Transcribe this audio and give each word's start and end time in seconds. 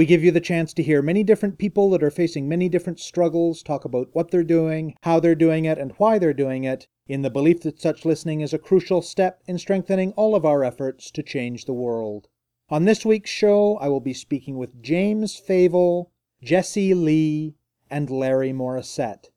We 0.00 0.06
give 0.06 0.24
you 0.24 0.30
the 0.30 0.40
chance 0.40 0.72
to 0.72 0.82
hear 0.82 1.02
many 1.02 1.22
different 1.22 1.58
people 1.58 1.90
that 1.90 2.02
are 2.02 2.10
facing 2.10 2.48
many 2.48 2.70
different 2.70 2.98
struggles 2.98 3.62
talk 3.62 3.84
about 3.84 4.08
what 4.14 4.30
they're 4.30 4.42
doing, 4.42 4.94
how 5.02 5.20
they're 5.20 5.34
doing 5.34 5.66
it, 5.66 5.76
and 5.76 5.92
why 5.98 6.18
they're 6.18 6.32
doing 6.32 6.64
it, 6.64 6.88
in 7.06 7.20
the 7.20 7.28
belief 7.28 7.60
that 7.60 7.82
such 7.82 8.06
listening 8.06 8.40
is 8.40 8.54
a 8.54 8.58
crucial 8.58 9.02
step 9.02 9.42
in 9.46 9.58
strengthening 9.58 10.12
all 10.12 10.34
of 10.34 10.46
our 10.46 10.64
efforts 10.64 11.10
to 11.10 11.22
change 11.22 11.66
the 11.66 11.74
world. 11.74 12.28
On 12.70 12.86
this 12.86 13.04
week's 13.04 13.28
show, 13.28 13.76
I 13.76 13.88
will 13.88 14.00
be 14.00 14.14
speaking 14.14 14.56
with 14.56 14.82
James 14.82 15.38
Favel, 15.38 16.06
Jesse 16.42 16.94
Lee, 16.94 17.56
and 17.90 18.08
Larry 18.08 18.54
Morissette. 18.54 19.28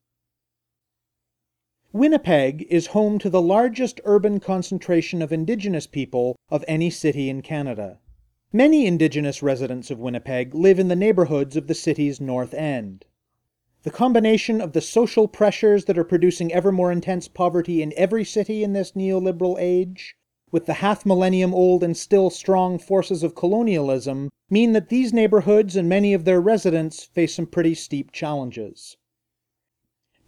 Winnipeg 1.92 2.66
is 2.70 2.88
home 2.96 3.20
to 3.20 3.30
the 3.30 3.42
largest 3.42 4.00
urban 4.06 4.40
concentration 4.40 5.22
of 5.22 5.34
Indigenous 5.34 5.88
people 5.88 6.38
of 6.50 6.64
any 6.70 6.90
city 6.90 7.28
in 7.28 7.42
Canada. 7.42 8.00
Many 8.56 8.86
Indigenous 8.86 9.42
residents 9.42 9.90
of 9.90 9.98
Winnipeg 9.98 10.54
live 10.54 10.78
in 10.78 10.88
the 10.88 10.96
neighborhoods 10.96 11.58
of 11.58 11.66
the 11.66 11.74
city's 11.74 12.22
north 12.22 12.54
end. 12.54 13.04
The 13.82 13.90
combination 13.90 14.62
of 14.62 14.74
the 14.74 14.80
social 14.80 15.28
pressures 15.28 15.86
that 15.86 15.98
are 15.98 16.04
producing 16.04 16.54
ever 16.54 16.72
more 16.72 16.92
intense 16.92 17.28
poverty 17.28 17.82
in 17.82 17.96
every 17.98 18.24
city 18.24 18.64
in 18.64 18.74
this 18.74 18.92
neoliberal 18.92 19.56
age, 19.58 20.16
with 20.52 20.68
the 20.68 20.76
half 20.86 21.04
millennium 21.04 21.52
old 21.52 21.84
and 21.84 21.98
still 21.98 22.30
strong 22.30 22.78
forces 22.78 23.24
of 23.24 23.34
colonialism, 23.34 24.30
mean 24.52 24.74
that 24.74 24.90
these 24.90 25.12
neighborhoods 25.12 25.76
and 25.76 25.90
many 25.90 26.14
of 26.14 26.24
their 26.24 26.40
residents 26.40 27.04
face 27.04 27.34
some 27.34 27.48
pretty 27.48 27.74
steep 27.74 28.12
challenges. 28.12 28.98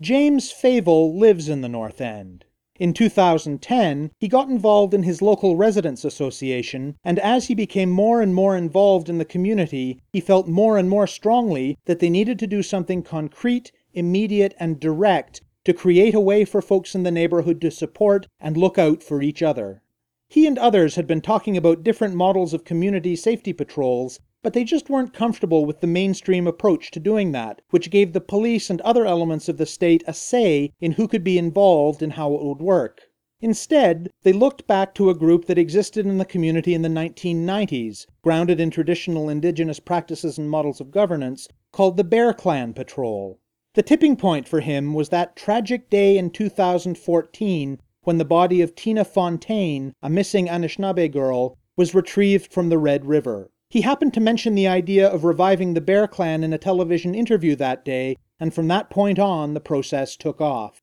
James 0.02 0.52
Favel 0.52 1.16
lives 1.16 1.48
in 1.48 1.62
the 1.62 1.70
North 1.70 2.02
End. 2.02 2.44
In 2.78 2.94
2010, 2.94 4.12
he 4.20 4.28
got 4.28 4.50
involved 4.50 4.94
in 4.94 5.04
his 5.04 5.22
local 5.22 5.56
residents 5.56 6.04
association, 6.04 6.98
and 7.06 7.20
as 7.20 7.48
he 7.48 7.56
became 7.56 7.90
more 7.90 8.22
and 8.22 8.36
more 8.36 8.58
involved 8.58 9.08
in 9.08 9.18
the 9.18 9.24
community, 9.24 10.02
he 10.12 10.20
felt 10.20 10.50
more 10.50 10.78
and 10.78 10.90
more 10.90 11.08
strongly 11.08 11.78
that 11.86 12.00
they 12.00 12.10
needed 12.10 12.38
to 12.40 12.48
do 12.48 12.62
something 12.62 13.02
concrete, 13.02 13.72
immediate, 13.94 14.54
and 14.60 14.80
direct 14.80 15.42
to 15.64 15.74
create 15.74 16.14
a 16.14 16.20
way 16.20 16.44
for 16.44 16.62
folks 16.62 16.94
in 16.94 17.04
the 17.04 17.12
neighborhood 17.12 17.62
to 17.62 17.72
support 17.72 18.28
and 18.42 18.58
look 18.58 18.78
out 18.78 19.02
for 19.02 19.22
each 19.22 19.42
other. 19.42 19.82
He 20.28 20.46
and 20.46 20.58
others 20.58 20.96
had 20.96 21.08
been 21.08 21.22
talking 21.22 21.56
about 21.56 21.84
different 21.84 22.14
models 22.14 22.54
of 22.54 22.66
community 22.66 23.16
safety 23.16 23.54
patrols, 23.54 24.20
but 24.46 24.54
they 24.54 24.64
just 24.64 24.92
weren't 24.92 25.12
comfortable 25.12 25.66
with 25.66 25.82
the 25.82 25.88
mainstream 25.88 26.46
approach 26.46 26.92
to 26.92 27.00
doing 27.00 27.32
that, 27.32 27.64
which 27.72 27.90
gave 27.90 28.14
the 28.14 28.22
police 28.22 28.70
and 28.70 28.80
other 28.82 29.04
elements 29.04 29.50
of 29.50 29.58
the 29.58 29.66
state 29.66 30.04
a 30.06 30.14
say 30.14 30.72
in 30.80 30.92
who 30.92 31.08
could 31.08 31.24
be 31.24 31.40
involved 31.40 32.04
and 32.04 32.14
how 32.14 32.32
it 32.36 32.44
would 32.44 32.62
work. 32.62 33.02
Instead, 33.42 34.12
they 34.22 34.32
looked 34.32 34.68
back 34.68 34.94
to 34.94 35.10
a 35.10 35.16
group 35.16 35.46
that 35.46 35.58
existed 35.58 36.06
in 36.06 36.20
the 36.20 36.26
community 36.26 36.76
in 36.76 36.84
the 36.84 36.90
1990s, 36.90 38.06
grounded 38.22 38.60
in 38.60 38.70
traditional 38.70 39.30
Indigenous 39.30 39.80
practices 39.80 40.38
and 40.38 40.48
models 40.48 40.80
of 40.80 40.92
governance, 40.92 41.48
called 41.72 41.98
the 41.98 42.04
Bear 42.04 42.32
Clan 42.32 42.72
Patrol. 42.72 43.40
The 43.74 43.82
tipping 43.82 44.16
point 44.16 44.48
for 44.48 44.60
him 44.60 44.94
was 44.94 45.10
that 45.10 45.36
tragic 45.36 45.90
day 45.90 46.20
in 46.20 46.30
2014 46.30 47.80
when 48.04 48.20
the 48.20 48.24
body 48.24 48.62
of 48.62 48.76
Tina 48.76 49.06
Fontaine, 49.06 49.96
a 50.04 50.10
missing 50.12 50.46
Anishinaabe 50.46 51.12
girl, 51.12 51.58
was 51.76 51.96
retrieved 51.96 52.54
from 52.54 52.70
the 52.70 52.78
Red 52.78 53.06
River. 53.08 53.50
He 53.70 53.82
happened 53.82 54.14
to 54.14 54.20
mention 54.20 54.56
the 54.56 54.68
idea 54.68 55.08
of 55.08 55.24
reviving 55.24 55.74
the 55.74 55.82
Bear 55.82 56.08
Clan 56.08 56.44
in 56.44 56.54
a 56.54 56.58
television 56.58 57.16
interview 57.16 57.56
that 57.56 57.84
day, 57.84 58.16
and 58.40 58.54
from 58.54 58.68
that 58.68 58.90
point 58.90 59.18
on, 59.18 59.54
the 59.54 59.60
process 59.60 60.16
took 60.16 60.40
off. 60.40 60.82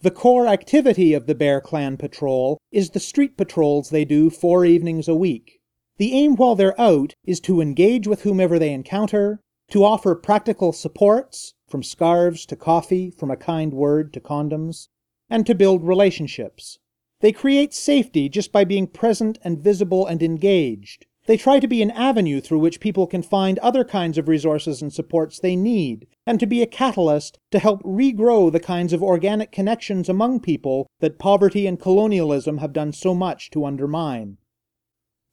The 0.00 0.10
core 0.10 0.46
activity 0.46 1.14
of 1.14 1.26
the 1.26 1.34
Bear 1.34 1.60
Clan 1.60 1.96
Patrol 1.96 2.58
is 2.72 2.90
the 2.90 3.00
street 3.00 3.36
patrols 3.36 3.90
they 3.90 4.04
do 4.04 4.28
four 4.28 4.64
evenings 4.64 5.08
a 5.08 5.14
week. 5.14 5.60
The 5.96 6.12
aim 6.12 6.34
while 6.36 6.56
they're 6.56 6.78
out 6.80 7.14
is 7.24 7.40
to 7.40 7.60
engage 7.60 8.06
with 8.06 8.22
whomever 8.22 8.58
they 8.58 8.72
encounter, 8.72 9.40
to 9.70 9.84
offer 9.84 10.14
practical 10.14 10.72
supports, 10.72 11.54
from 11.68 11.82
scarves 11.82 12.44
to 12.46 12.56
coffee, 12.56 13.10
from 13.10 13.30
a 13.30 13.36
kind 13.36 13.72
word 13.72 14.12
to 14.12 14.20
condoms, 14.20 14.88
and 15.30 15.46
to 15.46 15.54
build 15.54 15.84
relationships. 15.84 16.78
They 17.20 17.32
create 17.32 17.72
safety 17.72 18.28
just 18.28 18.52
by 18.52 18.64
being 18.64 18.88
present 18.88 19.38
and 19.42 19.58
visible 19.58 20.06
and 20.06 20.22
engaged. 20.22 21.06
They 21.26 21.38
try 21.38 21.58
to 21.58 21.66
be 21.66 21.80
an 21.80 21.90
avenue 21.90 22.40
through 22.40 22.58
which 22.58 22.80
people 22.80 23.06
can 23.06 23.22
find 23.22 23.58
other 23.60 23.82
kinds 23.82 24.18
of 24.18 24.28
resources 24.28 24.82
and 24.82 24.92
supports 24.92 25.38
they 25.38 25.56
need, 25.56 26.06
and 26.26 26.38
to 26.38 26.46
be 26.46 26.60
a 26.60 26.66
catalyst 26.66 27.38
to 27.50 27.58
help 27.58 27.82
regrow 27.82 28.52
the 28.52 28.60
kinds 28.60 28.92
of 28.92 29.02
organic 29.02 29.50
connections 29.50 30.08
among 30.10 30.40
people 30.40 30.86
that 31.00 31.18
poverty 31.18 31.66
and 31.66 31.80
colonialism 31.80 32.58
have 32.58 32.74
done 32.74 32.92
so 32.92 33.14
much 33.14 33.50
to 33.50 33.64
undermine. 33.64 34.36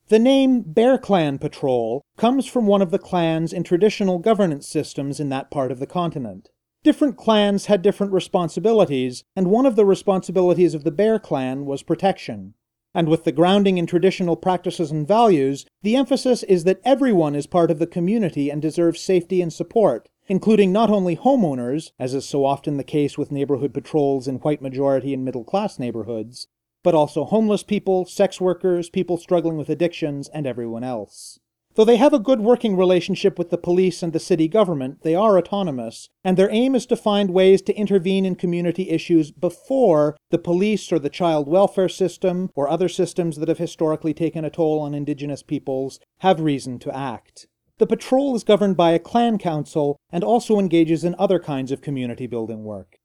The 0.07 0.19
name 0.19 0.61
Bear 0.61 0.97
Clan 0.97 1.39
Patrol 1.39 2.01
comes 2.17 2.45
from 2.45 2.67
one 2.67 2.81
of 2.81 2.91
the 2.91 2.99
clans 2.99 3.51
in 3.51 3.63
traditional 3.63 4.17
governance 4.17 4.67
systems 4.67 5.19
in 5.19 5.27
that 5.29 5.51
part 5.51 5.71
of 5.71 5.79
the 5.79 5.87
continent. 5.87 6.49
Different 6.83 7.17
clans 7.17 7.67
had 7.67 7.81
different 7.81 8.13
responsibilities, 8.13 9.23
and 9.35 9.47
one 9.47 9.65
of 9.65 9.75
the 9.75 9.85
responsibilities 9.85 10.73
of 10.73 10.83
the 10.83 10.91
Bear 10.91 11.19
Clan 11.19 11.65
was 11.65 11.83
protection. 11.83 12.53
And 12.93 13.07
with 13.07 13.23
the 13.23 13.31
grounding 13.31 13.77
in 13.77 13.85
traditional 13.85 14.35
practices 14.35 14.91
and 14.91 15.07
values, 15.07 15.65
the 15.81 15.95
emphasis 15.95 16.43
is 16.43 16.65
that 16.65 16.81
everyone 16.83 17.35
is 17.35 17.47
part 17.47 17.71
of 17.71 17.79
the 17.79 17.87
community 17.87 18.49
and 18.49 18.61
deserves 18.61 18.99
safety 18.99 19.41
and 19.41 19.51
support, 19.51 20.09
including 20.27 20.71
not 20.71 20.89
only 20.89 21.15
homeowners, 21.15 21.91
as 21.97 22.13
is 22.13 22.27
so 22.27 22.43
often 22.43 22.77
the 22.77 22.83
case 22.83 23.17
with 23.17 23.31
neighborhood 23.31 23.73
patrols 23.73 24.27
in 24.27 24.35
white 24.37 24.61
majority 24.61 25.13
and 25.13 25.23
middle 25.23 25.43
class 25.43 25.79
neighborhoods, 25.79 26.47
but 26.83 26.95
also 26.95 27.23
homeless 27.23 27.63
people, 27.63 28.05
sex 28.05 28.41
workers, 28.41 28.89
people 28.89 29.17
struggling 29.17 29.57
with 29.57 29.69
addictions, 29.69 30.27
and 30.29 30.45
everyone 30.45 30.83
else. 30.83 31.39
Though 31.75 31.85
they 31.85 31.95
have 31.95 32.13
a 32.13 32.19
good 32.19 32.41
working 32.41 32.75
relationship 32.75 33.39
with 33.39 33.49
the 33.49 33.57
police 33.57 34.03
and 34.03 34.11
the 34.11 34.19
city 34.19 34.49
government, 34.49 35.03
they 35.03 35.15
are 35.15 35.37
autonomous, 35.37 36.09
and 36.23 36.35
their 36.35 36.51
aim 36.51 36.75
is 36.75 36.85
to 36.87 36.97
find 36.97 37.29
ways 37.29 37.61
to 37.63 37.75
intervene 37.75 38.25
in 38.25 38.35
community 38.35 38.89
issues 38.89 39.31
before 39.31 40.17
the 40.31 40.37
police 40.37 40.91
or 40.91 40.99
the 40.99 41.09
child 41.09 41.47
welfare 41.47 41.87
system 41.87 42.49
or 42.55 42.67
other 42.67 42.89
systems 42.89 43.37
that 43.37 43.47
have 43.47 43.57
historically 43.57 44.13
taken 44.13 44.43
a 44.43 44.49
toll 44.49 44.79
on 44.79 44.93
Indigenous 44.93 45.43
peoples 45.43 45.99
have 46.19 46.41
reason 46.41 46.77
to 46.79 46.95
act. 46.95 47.47
The 47.77 47.87
patrol 47.87 48.35
is 48.35 48.43
governed 48.43 48.75
by 48.75 48.91
a 48.91 48.99
clan 48.99 49.37
council 49.37 49.97
and 50.11 50.23
also 50.23 50.59
engages 50.59 51.05
in 51.05 51.15
other 51.17 51.39
kinds 51.39 51.71
of 51.71 51.81
community 51.81 52.27
building 52.27 52.63
work. 52.65 52.97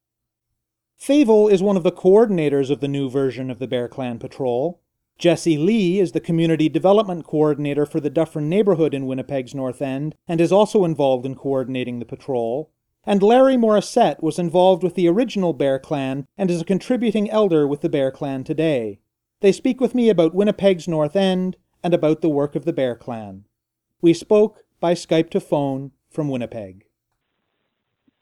Favel 1.00 1.50
is 1.50 1.62
one 1.62 1.76
of 1.76 1.82
the 1.82 1.92
coordinators 1.92 2.70
of 2.70 2.80
the 2.80 2.88
new 2.88 3.08
version 3.08 3.50
of 3.50 3.58
the 3.58 3.68
Bear 3.68 3.86
Clan 3.86 4.18
Patrol. 4.18 4.80
Jesse 5.18 5.56
Lee 5.56 5.98
is 5.98 6.12
the 6.12 6.20
Community 6.20 6.68
Development 6.68 7.24
Coordinator 7.24 7.86
for 7.86 8.00
the 8.00 8.10
Dufferin 8.10 8.50
neighborhood 8.50 8.92
in 8.92 9.06
Winnipeg's 9.06 9.54
North 9.54 9.80
End 9.80 10.14
and 10.28 10.42
is 10.42 10.52
also 10.52 10.84
involved 10.84 11.24
in 11.24 11.34
coordinating 11.34 11.98
the 11.98 12.04
patrol. 12.04 12.70
And 13.04 13.22
Larry 13.22 13.56
Morissette 13.56 14.22
was 14.22 14.38
involved 14.38 14.82
with 14.82 14.94
the 14.94 15.08
original 15.08 15.54
Bear 15.54 15.78
Clan 15.78 16.26
and 16.36 16.50
is 16.50 16.60
a 16.60 16.66
contributing 16.66 17.30
elder 17.30 17.66
with 17.66 17.80
the 17.80 17.88
Bear 17.88 18.10
Clan 18.10 18.44
today. 18.44 19.00
They 19.40 19.52
speak 19.52 19.80
with 19.80 19.94
me 19.94 20.10
about 20.10 20.34
Winnipeg's 20.34 20.86
North 20.86 21.16
End 21.16 21.56
and 21.82 21.94
about 21.94 22.20
the 22.20 22.28
work 22.28 22.54
of 22.54 22.66
the 22.66 22.72
Bear 22.72 22.94
Clan. 22.94 23.44
We 24.02 24.12
spoke 24.12 24.64
by 24.80 24.92
Skype 24.92 25.30
to 25.30 25.40
phone 25.40 25.92
from 26.10 26.28
Winnipeg. 26.28 26.84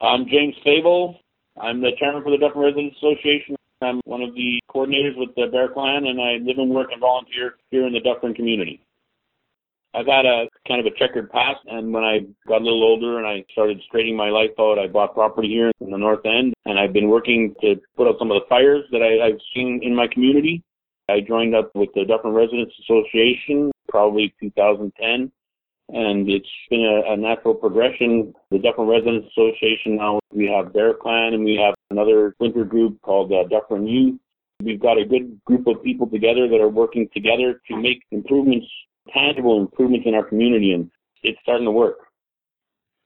I'm 0.00 0.26
James 0.28 0.54
Favel. 0.64 1.16
I'm 1.60 1.80
the 1.80 1.90
chairman 1.98 2.22
for 2.22 2.30
the 2.30 2.38
Dufferin 2.38 2.66
Residents 2.66 2.96
Association. 2.98 3.56
I'm 3.84 4.00
one 4.04 4.22
of 4.22 4.34
the 4.34 4.60
coordinators 4.68 5.16
with 5.16 5.34
the 5.36 5.46
Bear 5.52 5.68
Clan, 5.68 6.06
and 6.06 6.20
I 6.20 6.42
live 6.42 6.58
and 6.58 6.70
work 6.70 6.88
and 6.92 7.00
volunteer 7.00 7.56
here 7.70 7.86
in 7.86 7.92
the 7.92 8.00
Dufferin 8.00 8.34
community. 8.34 8.80
I've 9.94 10.06
had 10.06 10.26
a 10.26 10.48
kind 10.66 10.84
of 10.84 10.92
a 10.92 10.98
checkered 10.98 11.30
past, 11.30 11.60
and 11.66 11.92
when 11.92 12.02
I 12.02 12.20
got 12.48 12.60
a 12.60 12.64
little 12.64 12.82
older 12.82 13.18
and 13.18 13.26
I 13.26 13.44
started 13.52 13.80
straightening 13.86 14.16
my 14.16 14.28
life 14.28 14.50
out, 14.58 14.78
I 14.78 14.88
bought 14.88 15.14
property 15.14 15.48
here 15.48 15.70
in 15.80 15.90
the 15.90 15.98
North 15.98 16.26
End, 16.26 16.52
and 16.64 16.78
I've 16.80 16.92
been 16.92 17.08
working 17.08 17.54
to 17.60 17.76
put 17.96 18.08
out 18.08 18.16
some 18.18 18.32
of 18.32 18.42
the 18.42 18.48
fires 18.48 18.84
that 18.90 19.02
I, 19.02 19.24
I've 19.24 19.40
seen 19.54 19.80
in 19.84 19.94
my 19.94 20.08
community. 20.08 20.62
I 21.08 21.20
joined 21.20 21.54
up 21.54 21.70
with 21.74 21.90
the 21.94 22.04
Dufferin 22.04 22.34
Residents 22.34 22.74
Association 22.80 23.70
probably 23.88 24.34
2010, 24.40 25.30
and 25.88 26.28
it's 26.28 26.48
been 26.70 26.84
a, 26.84 27.12
a 27.12 27.16
natural 27.16 27.54
progression. 27.54 28.34
The 28.50 28.58
Dufferin 28.58 28.88
Residents 28.88 29.28
Association 29.32 29.96
now 29.96 30.20
we 30.32 30.46
have 30.46 30.72
Bear 30.72 30.94
Clan 30.94 31.34
and 31.34 31.44
we 31.44 31.60
have 31.62 31.74
another 31.90 32.34
winter 32.40 32.64
group 32.64 33.00
called 33.02 33.32
uh, 33.32 33.44
Dufferin 33.48 33.86
Youth. 33.86 34.18
We've 34.62 34.80
got 34.80 34.98
a 34.98 35.04
good 35.04 35.42
group 35.44 35.66
of 35.66 35.82
people 35.82 36.06
together 36.06 36.48
that 36.48 36.60
are 36.60 36.68
working 36.68 37.08
together 37.12 37.60
to 37.68 37.76
make 37.76 38.02
improvements, 38.10 38.66
tangible 39.12 39.60
improvements 39.60 40.06
in 40.06 40.14
our 40.14 40.24
community, 40.24 40.72
and 40.72 40.90
it's 41.22 41.38
starting 41.42 41.66
to 41.66 41.70
work. 41.70 41.98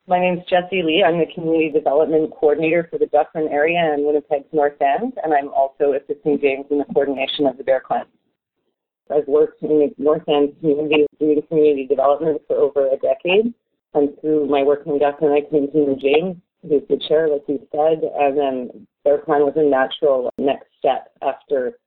My 0.06 0.18
name 0.18 0.38
is 0.38 0.44
Jesse 0.48 0.82
Lee. 0.82 1.04
I'm 1.06 1.18
the 1.18 1.26
Community 1.34 1.70
Development 1.70 2.30
Coordinator 2.30 2.88
for 2.90 2.98
the 2.98 3.06
Dufferin 3.06 3.48
area 3.48 3.78
and 3.78 4.06
Winnipeg's 4.06 4.48
North 4.52 4.80
End, 4.80 5.12
and 5.22 5.34
I'm 5.34 5.48
also 5.48 5.92
assisting 5.92 6.40
James 6.40 6.64
in 6.70 6.78
the 6.78 6.86
coordination 6.94 7.46
of 7.46 7.58
the 7.58 7.64
Bear 7.64 7.80
Clan. 7.80 8.06
I've 9.10 9.26
worked 9.26 9.62
in 9.62 9.68
the 9.68 9.94
North 9.98 10.28
End 10.28 10.54
community 10.60 11.06
doing 11.18 11.42
community 11.48 11.86
development 11.86 12.42
for 12.46 12.56
over 12.56 12.88
a 12.88 12.96
decade, 12.96 13.52
and 13.94 14.10
through 14.20 14.46
my 14.46 14.62
work 14.62 14.82
in 14.86 14.98
Dufferin, 14.98 15.32
I 15.32 15.50
came 15.50 15.70
to 15.72 15.96
James, 15.96 16.36
who's 16.62 16.82
the 16.88 17.00
chair, 17.08 17.28
like 17.28 17.44
you 17.48 17.60
said, 17.72 18.02
and 18.18 18.38
then 18.38 18.86
Bear 19.04 19.18
Clan 19.18 19.42
was 19.42 19.54
a 19.56 19.62
natural 19.62 20.30
next 20.38 20.66
step 20.78 21.10
after 21.22 21.78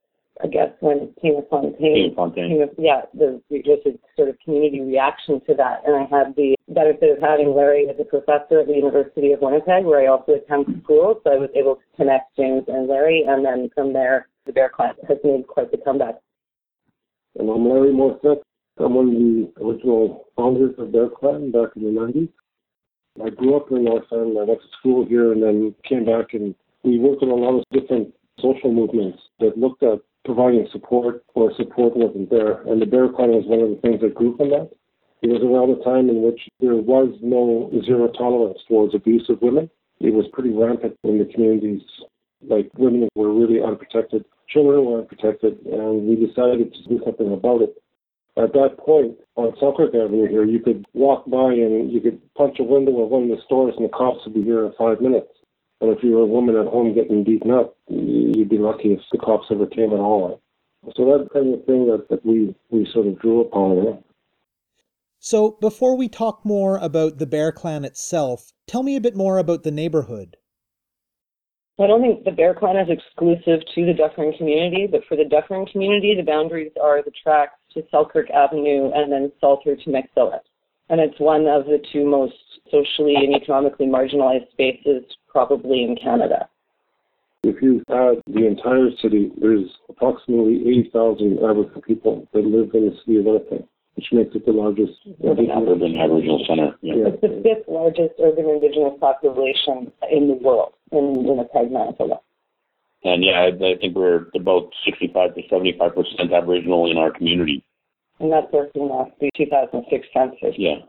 I 0.44 0.48
guess 0.48 0.70
when 0.80 1.14
Fontaine, 1.50 1.76
Tina 1.78 2.16
Fontaine. 2.16 2.50
Tina, 2.50 2.66
yeah, 2.78 3.02
the 3.14 3.42
just 3.52 3.86
a 3.86 3.98
sort 4.16 4.30
of 4.30 4.40
community 4.44 4.82
reaction 4.82 5.42
to 5.48 5.54
that, 5.56 5.84
and 5.86 5.96
I 5.96 6.06
had 6.10 6.36
the 6.36 6.56
benefit 6.70 7.18
of 7.18 7.22
having 7.22 7.54
Larry 7.54 7.88
as 7.90 7.98
a 8.00 8.06
professor 8.06 8.62
at 8.62 8.68
the 8.68 8.74
University 8.74 9.34
of 9.34 9.42
Winnipeg, 9.42 9.86
where 9.86 10.02
I 10.02 10.08
also 10.08 10.34
attend 10.34 10.82
school, 10.84 11.22
so 11.24 11.32
I 11.32 11.36
was 11.36 11.50
able 11.54 11.76
to 11.76 11.82
connect 11.96 12.36
James 12.38 12.64
and 12.68 12.88
Larry, 12.88 13.24
and 13.28 13.46
then 13.46 13.70
from 13.76 13.94
there, 13.94 14.28
the 14.46 14.54
Bear 14.54 14.70
Clan 14.70 14.96
has 15.08 15.18
made 15.24 15.46
quite 15.48 15.70
the 15.70 15.78
comeback. 15.78 16.16
And 17.40 17.50
I'm 17.50 17.68
Larry 17.68 17.94
Morissette. 17.94 18.42
I'm 18.78 18.94
one 18.94 19.08
of 19.08 19.14
the 19.14 19.64
original 19.64 20.26
founders 20.36 20.76
of 20.78 20.92
Bear 20.92 21.08
Clan 21.08 21.52
back 21.52 21.70
in 21.78 21.84
the 21.84 22.00
90s. 22.00 22.30
I 23.24 23.30
grew 23.30 23.56
up 23.56 23.72
in 23.72 23.86
North 23.86 24.04
End. 24.12 24.38
I 24.38 24.44
went 24.44 24.60
to 24.60 24.68
school 24.80 25.06
here 25.06 25.32
and 25.32 25.42
then 25.42 25.74
came 25.88 26.06
back 26.06 26.34
and 26.34 26.54
we 26.84 27.00
worked 27.00 27.24
on 27.24 27.30
a 27.30 27.36
lot 27.36 27.60
of 27.60 27.64
different 27.72 28.14
social 28.42 28.74
movements 28.74 29.20
that 29.40 29.58
looked 29.58 29.82
at 29.82 30.00
providing 30.26 30.68
support 30.74 31.24
where 31.34 31.54
support 31.56 31.96
wasn't 31.96 32.30
there. 32.30 32.64
And 32.64 32.82
the 32.82 32.86
Bear 32.86 33.08
Clan 33.08 33.32
was 33.32 33.46
one 33.48 33.62
of 33.62 33.70
the 33.70 33.82
things 33.82 34.02
that 34.02 34.14
grew 34.14 34.36
from 34.36 34.50
that. 34.50 34.70
It 35.22 35.28
was 35.28 35.42
around 35.42 35.72
a 35.72 35.84
time 35.86 36.10
in 36.10 36.24
which 36.24 36.42
there 36.60 36.76
was 36.76 37.16
no 37.22 37.72
zero 37.86 38.10
tolerance 38.12 38.60
towards 38.68 38.94
abuse 38.94 39.30
of 39.30 39.42
women. 39.42 39.70
It 40.02 40.14
was 40.14 40.26
pretty 40.34 40.50
rampant 40.50 40.98
in 41.04 41.18
the 41.18 41.32
communities. 41.32 41.82
Like 42.48 42.72
women 42.78 43.10
were 43.16 43.34
really 43.34 43.62
unprotected, 43.62 44.26
children 44.48 44.86
were 44.86 45.00
unprotected, 45.00 45.60
and 45.66 46.08
we 46.08 46.16
decided 46.16 46.74
to 46.74 46.90
do 46.90 47.02
something 47.06 47.32
about 47.32 47.62
it. 47.62 47.82
At 48.38 48.54
that 48.54 48.78
point, 48.78 49.18
on 49.36 49.54
Selkirk 49.60 49.94
Avenue 49.94 50.28
here, 50.28 50.46
you 50.46 50.60
could 50.60 50.86
walk 50.94 51.30
by 51.30 51.52
and 51.52 51.92
you 51.92 52.00
could 52.00 52.22
punch 52.36 52.58
a 52.60 52.64
window 52.64 53.04
of 53.04 53.10
one 53.10 53.24
of 53.24 53.30
the 53.30 53.44
stores 53.46 53.74
and 53.76 53.86
the 53.86 53.90
cops 53.90 54.26
would 54.26 54.34
be 54.34 54.42
here 54.42 54.66
in 54.66 54.72
five 54.78 55.02
minutes. 55.02 55.28
And 55.82 55.96
if 55.96 56.04
you 56.04 56.12
were 56.12 56.22
a 56.22 56.28
woman 56.28 56.56
at 56.56 56.68
home 56.68 56.94
getting 56.94 57.24
beaten 57.24 57.52
up, 57.52 57.76
you'd 57.90 58.50
be 58.50 58.58
lucky 58.58 58.94
if 58.94 59.00
the 59.12 59.18
cops 59.18 59.48
ever 59.52 59.66
came 59.66 59.92
at 59.92 60.00
all. 60.00 60.42
So 60.96 61.06
that's 61.06 61.32
kind 61.34 61.54
of 61.54 61.66
thing 61.66 61.88
that, 61.88 62.08
that 62.10 62.26
we, 62.26 62.56
we 62.70 62.88
sort 62.92 63.08
of 63.08 63.20
drew 63.20 63.42
upon. 63.42 64.04
So, 65.20 65.58
before 65.62 65.96
we 65.96 66.10
talk 66.10 66.44
more 66.44 66.78
about 66.78 67.20
the 67.20 67.28
Bear 67.28 67.52
Clan 67.52 67.86
itself, 67.86 68.54
tell 68.66 68.82
me 68.82 68.96
a 68.96 69.02
bit 69.02 69.16
more 69.16 69.38
about 69.38 69.62
the 69.62 69.70
neighborhood. 69.70 70.38
I 71.82 71.88
don't 71.88 72.02
think 72.02 72.24
the 72.24 72.32
Bear 72.32 72.54
Clan 72.54 72.78
is 72.78 72.90
exclusive 72.90 73.66
to 73.74 73.86
the 73.86 73.94
Dufferin 73.94 74.34
community, 74.38 74.88
but 74.88 75.02
for 75.08 75.16
the 75.18 75.26
Dufferin 75.26 75.66
community, 75.66 76.16
the 76.16 76.24
boundaries 76.24 76.72
are 76.82 77.02
the 77.02 77.12
tracks 77.24 77.58
to 77.74 77.84
Selkirk 77.90 78.30
Avenue 78.30 78.92
and 78.94 79.12
then 79.12 79.32
Salter 79.40 79.76
to 79.76 79.90
McPhillips. 79.90 80.46
And 80.90 81.00
it's 81.00 81.20
one 81.20 81.48
of 81.48 81.66
the 81.66 81.82
two 81.92 82.06
most 82.06 82.36
socially 82.70 83.16
and 83.16 83.36
economically 83.36 83.88
marginalized 83.88 84.52
spaces 84.52 85.04
probably 85.28 85.84
in 85.84 85.96
Canada. 85.96 86.48
If 87.44 87.62
you 87.62 87.84
add 87.90 88.22
the 88.28 88.46
entire 88.46 88.90
city, 89.02 89.32
there's 89.42 89.68
approximately 89.90 90.62
80,000 90.68 91.40
Aboriginal 91.40 91.82
people 91.82 92.28
that 92.34 92.46
live 92.46 92.70
in 92.76 92.90
the 92.90 92.98
city 93.00 93.18
of 93.18 93.26
Winnipeg, 93.26 93.66
which 93.96 94.08
makes 94.12 94.36
it 94.36 94.46
the 94.46 94.52
largest 94.52 94.94
urban, 95.24 95.52
urban 95.52 95.98
Aboriginal 95.98 96.44
center. 96.48 96.76
Yeah. 96.82 96.96
yeah. 96.96 97.08
It's 97.08 97.22
the 97.22 97.42
fifth 97.44 97.68
largest 97.68 98.16
urban 98.20 98.50
Indigenous 98.50 98.98
population 99.00 99.92
in 100.12 100.28
the 100.28 100.36
world 100.36 100.74
in 100.92 101.24
Winnipeg, 101.24 101.72
Manitoba. 101.72 102.20
And 103.04 103.24
yeah, 103.24 103.50
I 103.50 103.78
think 103.78 103.96
we're 103.96 104.28
about 104.36 104.72
65 104.86 105.36
to 105.36 105.42
75 105.50 105.96
percent 105.96 106.34
Aboriginal 106.34 106.90
in 106.90 106.98
our 106.98 107.12
community. 107.12 107.64
And 108.20 108.32
that's 108.32 108.52
working 108.54 108.84
off 108.84 109.10
the 109.20 109.30
2006 109.36 110.08
census. 110.14 110.56
Yeah. 110.58 110.86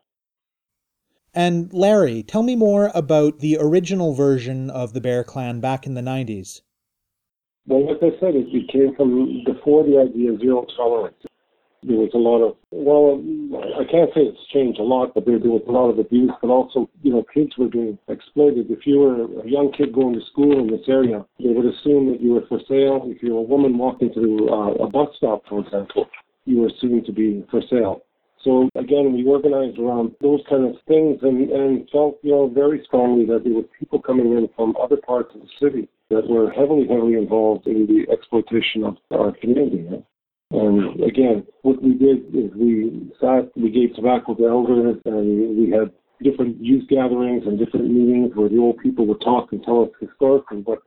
And 1.35 1.73
Larry, 1.73 2.23
tell 2.23 2.43
me 2.43 2.57
more 2.57 2.91
about 2.95 3.39
the 3.39 3.57
original 3.59 4.13
version 4.13 4.69
of 4.69 4.93
the 4.93 5.01
Bear 5.01 5.25
Clan 5.25 5.61
back 5.61 5.87
in 5.87 5.95
the 5.95 6.03
90s. 6.03 6.61
Well, 7.67 7.87
like 7.87 8.03
I 8.03 8.19
said, 8.21 8.35
it 8.35 8.69
came 8.71 8.95
from 8.95 9.43
before 9.47 9.85
the 9.85 9.99
idea 9.99 10.33
of 10.33 10.41
zero 10.41 10.67
tolerance. 10.77 11.17
There 11.85 11.99
was 11.99 12.11
a 12.15 12.19
lot 12.19 12.47
of, 12.47 12.57
well, 12.71 13.19
I 13.75 13.83
can't 13.91 14.11
say 14.15 14.23
it's 14.23 14.39
changed 14.53 14.79
a 14.79 14.85
lot, 14.85 15.15
but 15.15 15.27
there, 15.27 15.41
there 15.41 15.51
was 15.51 15.67
a 15.67 15.73
lot 15.73 15.91
of 15.91 15.99
abuse, 15.99 16.31
but 16.41 16.49
also, 16.49 16.89
you 17.03 17.13
know, 17.13 17.25
kids 17.35 17.59
were 17.59 17.69
being 17.69 17.99
exploited. 18.09 18.71
If 18.71 18.87
you 18.87 19.01
were 19.01 19.25
a 19.43 19.49
young 19.49 19.73
kid 19.77 19.93
going 19.93 20.15
to 20.15 20.25
school 20.31 20.61
in 20.61 20.69
this 20.69 20.87
area, 20.87 21.27
they 21.41 21.51
would 21.51 21.67
assume 21.67 22.13
that 22.13 22.21
you 22.21 22.35
were 22.35 22.47
for 22.49 22.61
sale. 22.69 23.03
If 23.07 23.21
you 23.23 23.35
were 23.35 23.41
a 23.41 23.51
woman 23.51 23.77
walking 23.77 24.15
to 24.15 24.49
uh, 24.49 24.85
a 24.85 24.89
bus 24.89 25.09
stop, 25.17 25.43
for 25.49 25.59
example, 25.59 26.07
you 26.45 26.59
were 26.61 26.69
assumed 26.69 27.05
to 27.07 27.13
be 27.13 27.45
for 27.51 27.61
sale. 27.69 28.03
So 28.45 28.69
again, 28.75 29.13
we 29.13 29.25
organized 29.27 29.79
around 29.79 30.15
those 30.21 30.41
kind 30.49 30.65
of 30.65 30.75
things 30.87 31.19
and, 31.23 31.51
and 31.51 31.89
felt, 31.91 32.19
you 32.23 32.33
know, 32.33 32.49
very 32.49 32.83
strongly 32.85 33.25
that 33.27 33.45
there 33.45 33.55
were 33.55 33.67
people 33.79 34.01
coming 34.01 34.33
in 34.37 34.49
from 34.57 34.75
other 34.83 34.97
parts 34.97 35.35
of 35.35 35.43
the 35.43 35.49
city 35.61 35.89
that 36.11 36.29
were 36.29 36.51
heavily, 36.51 36.87
heavily 36.89 37.15
involved 37.15 37.67
in 37.67 37.87
the 37.87 38.13
exploitation 38.13 38.85
of 38.85 38.97
our 39.13 39.33
community. 39.41 39.89
And 40.53 41.03
again, 41.03 41.47
what 41.63 41.83
we 41.83 41.95
did 41.95 42.27
is 42.35 42.51
we 42.55 43.11
sat, 43.21 43.51
we 43.57 43.71
gave 43.71 43.95
tobacco 43.95 44.35
to 44.35 44.47
elders, 44.47 44.97
and 45.07 45.59
we 45.59 45.71
had 45.71 45.91
different 46.23 46.63
youth 46.63 46.89
gatherings 46.89 47.45
and 47.47 47.59
different 47.59 47.91
meetings 47.91 48.33
where 48.35 48.49
the 48.49 48.59
old 48.59 48.79
people 48.79 49.07
would 49.07 49.21
talk 49.23 49.53
and 49.53 49.63
tell 49.65 49.83
us 49.83 49.91
historically 49.99 50.59
what 50.59 50.81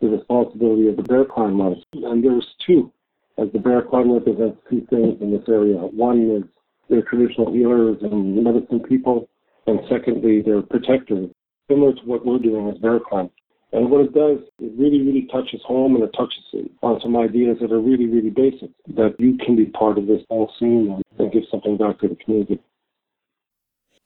the 0.00 0.08
responsibility 0.08 0.88
of 0.88 0.96
the 0.96 1.02
Bear 1.02 1.24
Clan 1.24 1.58
was. 1.58 1.82
And 1.92 2.22
there's 2.22 2.46
two, 2.66 2.92
as 3.38 3.48
the 3.52 3.58
Bear 3.58 3.82
Clan 3.82 4.12
represents 4.12 4.58
two 4.70 4.86
things 4.88 5.20
in 5.20 5.32
this 5.32 5.48
area. 5.48 5.78
One 5.78 6.30
is 6.30 6.44
they're 6.88 7.02
traditional 7.02 7.52
healers 7.52 7.98
and 8.02 8.42
medicine 8.42 8.80
people, 8.80 9.28
and 9.66 9.80
secondly, 9.90 10.42
they're 10.42 10.62
protectors, 10.62 11.28
similar 11.68 11.92
to 11.92 12.02
what 12.04 12.24
we're 12.24 12.38
doing 12.38 12.68
as 12.68 12.78
Bear 12.78 13.00
Clan. 13.00 13.30
And 13.72 13.90
what 13.90 14.02
it 14.02 14.12
does, 14.12 14.38
it 14.58 14.72
really, 14.76 15.00
really 15.00 15.28
touches 15.32 15.60
home 15.64 15.94
and 15.94 16.04
it 16.04 16.12
touches 16.16 16.44
on 16.82 17.00
some 17.00 17.16
ideas 17.16 17.56
that 17.60 17.72
are 17.72 17.80
really, 17.80 18.06
really 18.06 18.28
basic, 18.28 18.68
that 18.94 19.14
you 19.18 19.38
can 19.38 19.56
be 19.56 19.66
part 19.66 19.96
of 19.96 20.06
this 20.06 20.20
whole 20.28 20.52
scene 20.58 21.00
and 21.18 21.32
give 21.32 21.44
something 21.50 21.78
back 21.78 21.98
to 22.00 22.08
the 22.08 22.16
community. 22.16 22.60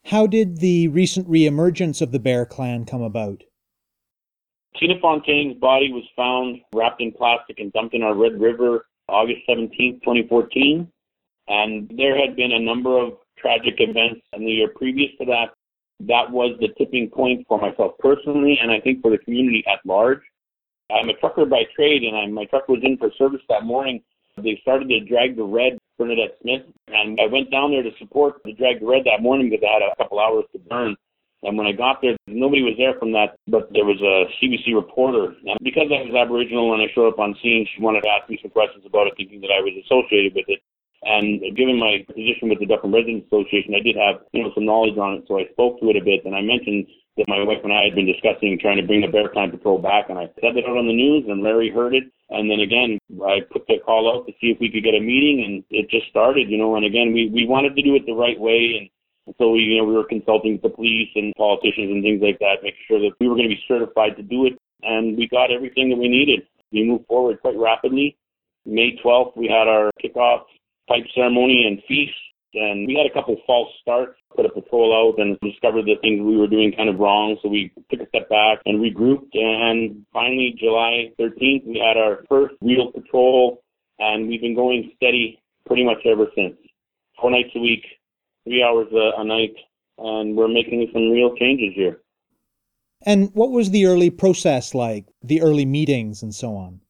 How 0.07 0.29
did 0.29 0.59
the 0.59 0.87
recent 0.89 1.29
reemergence 1.29 2.01
of 2.01 2.13
the 2.13 2.21
Bear 2.21 2.47
Clan 2.47 2.85
come 2.85 3.03
about? 3.03 3.43
Tina 4.79 4.95
Fontaine's 5.01 5.59
body 5.59 5.91
was 5.93 6.05
found 6.15 6.61
wrapped 6.73 7.01
in 7.01 7.11
plastic 7.11 7.59
and 7.59 7.73
dumped 7.73 7.95
in 7.95 8.05
our 8.05 8.15
Red 8.15 8.41
River 8.41 8.87
August 9.09 9.41
17, 9.49 10.01
2014. 10.05 10.89
And 11.49 11.91
there 11.97 12.17
had 12.17 12.37
been 12.37 12.53
a 12.53 12.61
number 12.61 12.97
of 12.99 13.15
tragic 13.39 13.75
events 13.79 14.21
in 14.33 14.45
the 14.45 14.51
year 14.51 14.69
previous 14.69 15.11
to 15.19 15.27
that. 15.27 15.55
That 16.01 16.31
was 16.31 16.57
the 16.61 16.69
tipping 16.77 17.09
point 17.09 17.47
for 17.49 17.59
myself 17.59 17.93
personally, 17.99 18.59
and 18.61 18.71
I 18.71 18.81
think 18.81 19.03
for 19.03 19.11
the 19.11 19.19
community 19.19 19.65
at 19.67 19.85
large. 19.85 20.21
I'm 20.91 21.09
a 21.09 21.15
trucker 21.15 21.47
by 21.47 21.65
trade, 21.75 22.03
and 22.03 22.17
I, 22.17 22.27
my 22.27 22.45
truck 22.45 22.69
was 22.69 22.81
in 22.83 22.97
for 22.99 23.11
service 23.19 23.41
that 23.49 23.65
morning. 23.65 24.03
They 24.37 24.59
started 24.63 24.89
to 24.89 25.01
drag 25.01 25.37
the 25.37 25.45
red 25.45 25.79
Bernadette 25.99 26.37
Smith, 26.43 26.63
and 26.89 27.19
I 27.19 27.27
went 27.27 27.51
down 27.51 27.71
there 27.71 27.83
to 27.83 27.91
support 27.99 28.43
the 28.45 28.53
drag 28.53 28.81
the 28.81 28.87
red 28.87 29.05
that 29.05 29.23
morning 29.23 29.49
because 29.49 29.65
I 29.65 29.81
had 29.81 29.83
a 29.83 29.97
couple 29.97 30.21
hours 30.21 30.45
to 30.53 30.59
burn. 30.59 30.95
And 31.43 31.57
when 31.57 31.67
I 31.67 31.73
got 31.73 32.03
there, 32.03 32.17
nobody 32.27 32.63
was 32.63 32.75
there 32.77 32.99
from 32.99 33.13
that, 33.13 33.37
but 33.47 33.73
there 33.73 33.85
was 33.85 34.01
a 34.01 34.29
CBC 34.41 34.75
reporter. 34.75 35.35
And 35.47 35.59
because 35.63 35.89
I 35.93 36.03
was 36.03 36.15
Aboriginal 36.15 36.75
and 36.75 36.83
I 36.83 36.93
showed 36.95 37.09
up 37.09 37.19
on 37.19 37.37
scene, 37.43 37.67
she 37.75 37.83
wanted 37.83 38.03
to 38.03 38.11
ask 38.11 38.29
me 38.29 38.39
some 38.41 38.51
questions 38.51 38.85
about 38.85 39.07
it, 39.07 39.15
thinking 39.17 39.41
that 39.41 39.53
I 39.53 39.61
was 39.61 39.73
associated 39.85 40.35
with 40.35 40.47
it. 40.49 40.61
And 41.07 41.39
given 41.55 41.79
my 41.79 42.03
position 42.03 42.51
with 42.51 42.59
the 42.59 42.67
Dufferin 42.67 42.91
Residents 42.91 43.31
Association, 43.31 43.79
I 43.79 43.83
did 43.83 43.95
have 43.95 44.27
you 44.35 44.43
know 44.43 44.51
some 44.59 44.67
knowledge 44.67 44.99
on 44.99 45.15
it, 45.15 45.25
so 45.31 45.39
I 45.39 45.47
spoke 45.55 45.79
to 45.79 45.91
it 45.95 45.97
a 45.97 46.03
bit. 46.03 46.27
And 46.27 46.35
I 46.35 46.43
mentioned 46.43 46.91
that 47.17 47.31
my 47.31 47.47
wife 47.47 47.63
and 47.63 47.73
I 47.73 47.87
had 47.87 47.95
been 47.95 48.11
discussing 48.11 48.59
trying 48.59 48.83
to 48.83 48.87
bring 48.87 49.07
the 49.07 49.15
Bear 49.15 49.31
Clan 49.31 49.55
Patrol 49.55 49.79
back, 49.79 50.11
and 50.11 50.19
I 50.19 50.27
said 50.43 50.59
that 50.59 50.67
out 50.67 50.75
on 50.75 50.91
the 50.91 50.99
news, 50.99 51.25
and 51.31 51.47
Larry 51.47 51.71
heard 51.71 51.95
it. 51.95 52.11
And 52.29 52.51
then 52.51 52.59
again, 52.59 52.99
I 53.23 53.47
put 53.47 53.71
the 53.71 53.79
call 53.79 54.11
out 54.11 54.27
to 54.27 54.35
see 54.43 54.51
if 54.51 54.59
we 54.59 54.67
could 54.67 54.83
get 54.83 54.99
a 54.99 55.01
meeting, 55.01 55.47
and 55.47 55.63
it 55.71 55.87
just 55.89 56.11
started, 56.11 56.51
you 56.51 56.59
know. 56.59 56.75
And 56.75 56.85
again, 56.85 57.15
we 57.15 57.31
we 57.31 57.47
wanted 57.47 57.79
to 57.79 57.87
do 57.87 57.95
it 57.95 58.03
the 58.03 58.19
right 58.19 58.39
way, 58.39 58.75
and 58.83 58.91
so 59.39 59.55
we 59.55 59.63
you 59.63 59.79
know 59.79 59.87
we 59.87 59.95
were 59.95 60.11
consulting 60.11 60.59
with 60.59 60.67
the 60.67 60.75
police 60.75 61.15
and 61.15 61.31
politicians 61.39 61.95
and 61.95 62.03
things 62.03 62.19
like 62.19 62.43
that, 62.43 62.67
making 62.67 62.83
sure 62.91 62.99
that 62.99 63.15
we 63.23 63.31
were 63.31 63.39
going 63.39 63.47
to 63.47 63.55
be 63.55 63.63
certified 63.71 64.19
to 64.19 64.27
do 64.27 64.43
it, 64.43 64.59
and 64.83 65.15
we 65.17 65.31
got 65.31 65.55
everything 65.55 65.87
that 65.95 66.03
we 66.03 66.11
needed. 66.11 66.43
We 66.75 66.83
moved 66.83 67.07
forward 67.07 67.39
quite 67.41 67.57
rapidly. 67.57 68.19
May 68.67 68.99
12th, 68.99 69.37
we 69.37 69.47
had 69.47 69.71
our 69.71 69.95
kickoff 70.03 70.51
pipe 70.89 71.05
ceremony 71.15 71.67
and 71.67 71.83
feast. 71.87 72.15
And 72.55 72.87
we 72.87 72.95
had 72.95 73.11
a 73.11 73.13
couple 73.13 73.37
false 73.47 73.69
starts, 73.83 74.19
put 74.35 74.47
a 74.47 74.49
patrol 74.49 74.95
out 74.95 75.21
and 75.21 75.39
discovered 75.41 75.85
the 75.85 75.97
things 76.01 76.23
we 76.23 76.39
were 76.39 76.47
doing 76.47 76.73
kind 76.73 76.89
of 76.89 76.99
wrong. 76.99 77.37
So 77.43 77.49
we 77.49 77.71
took 77.91 78.01
a 78.01 78.09
step 78.09 78.31
back 78.31 78.61
and 78.65 78.81
regrouped. 78.81 79.35
And 79.35 80.07
finally, 80.13 80.55
July 80.59 81.13
13th, 81.21 81.67
we 81.67 81.83
had 81.85 81.99
our 81.99 82.25
first 82.29 82.55
real 82.63 82.93
patrol 82.93 83.63
and 83.99 84.29
we've 84.29 84.41
been 84.41 84.55
going 84.55 84.93
steady 84.97 85.43
pretty 85.67 85.85
much 85.85 85.99
ever 86.07 86.27
since. 86.35 86.57
Four 87.21 87.31
nights 87.31 87.51
a 87.55 87.61
week, 87.61 87.85
three 88.45 88.63
hours 88.63 88.89
a, 88.93 89.21
a 89.21 89.25
night, 89.25 89.55
and 89.99 90.37
we're 90.37 90.49
making 90.49 90.89
some 90.93 91.11
real 91.11 91.35
changes 91.37 91.73
here. 91.75 92.01
And 93.03 93.31
what 93.35 93.51
was 93.51 93.71
the 93.71 93.87
early 93.87 94.11
process 94.11 94.75
like, 94.75 95.07
the 95.23 95.43
early 95.43 95.67
meetings 95.67 96.23
and 96.23 96.35
so 96.35 96.57
on? 96.57 96.81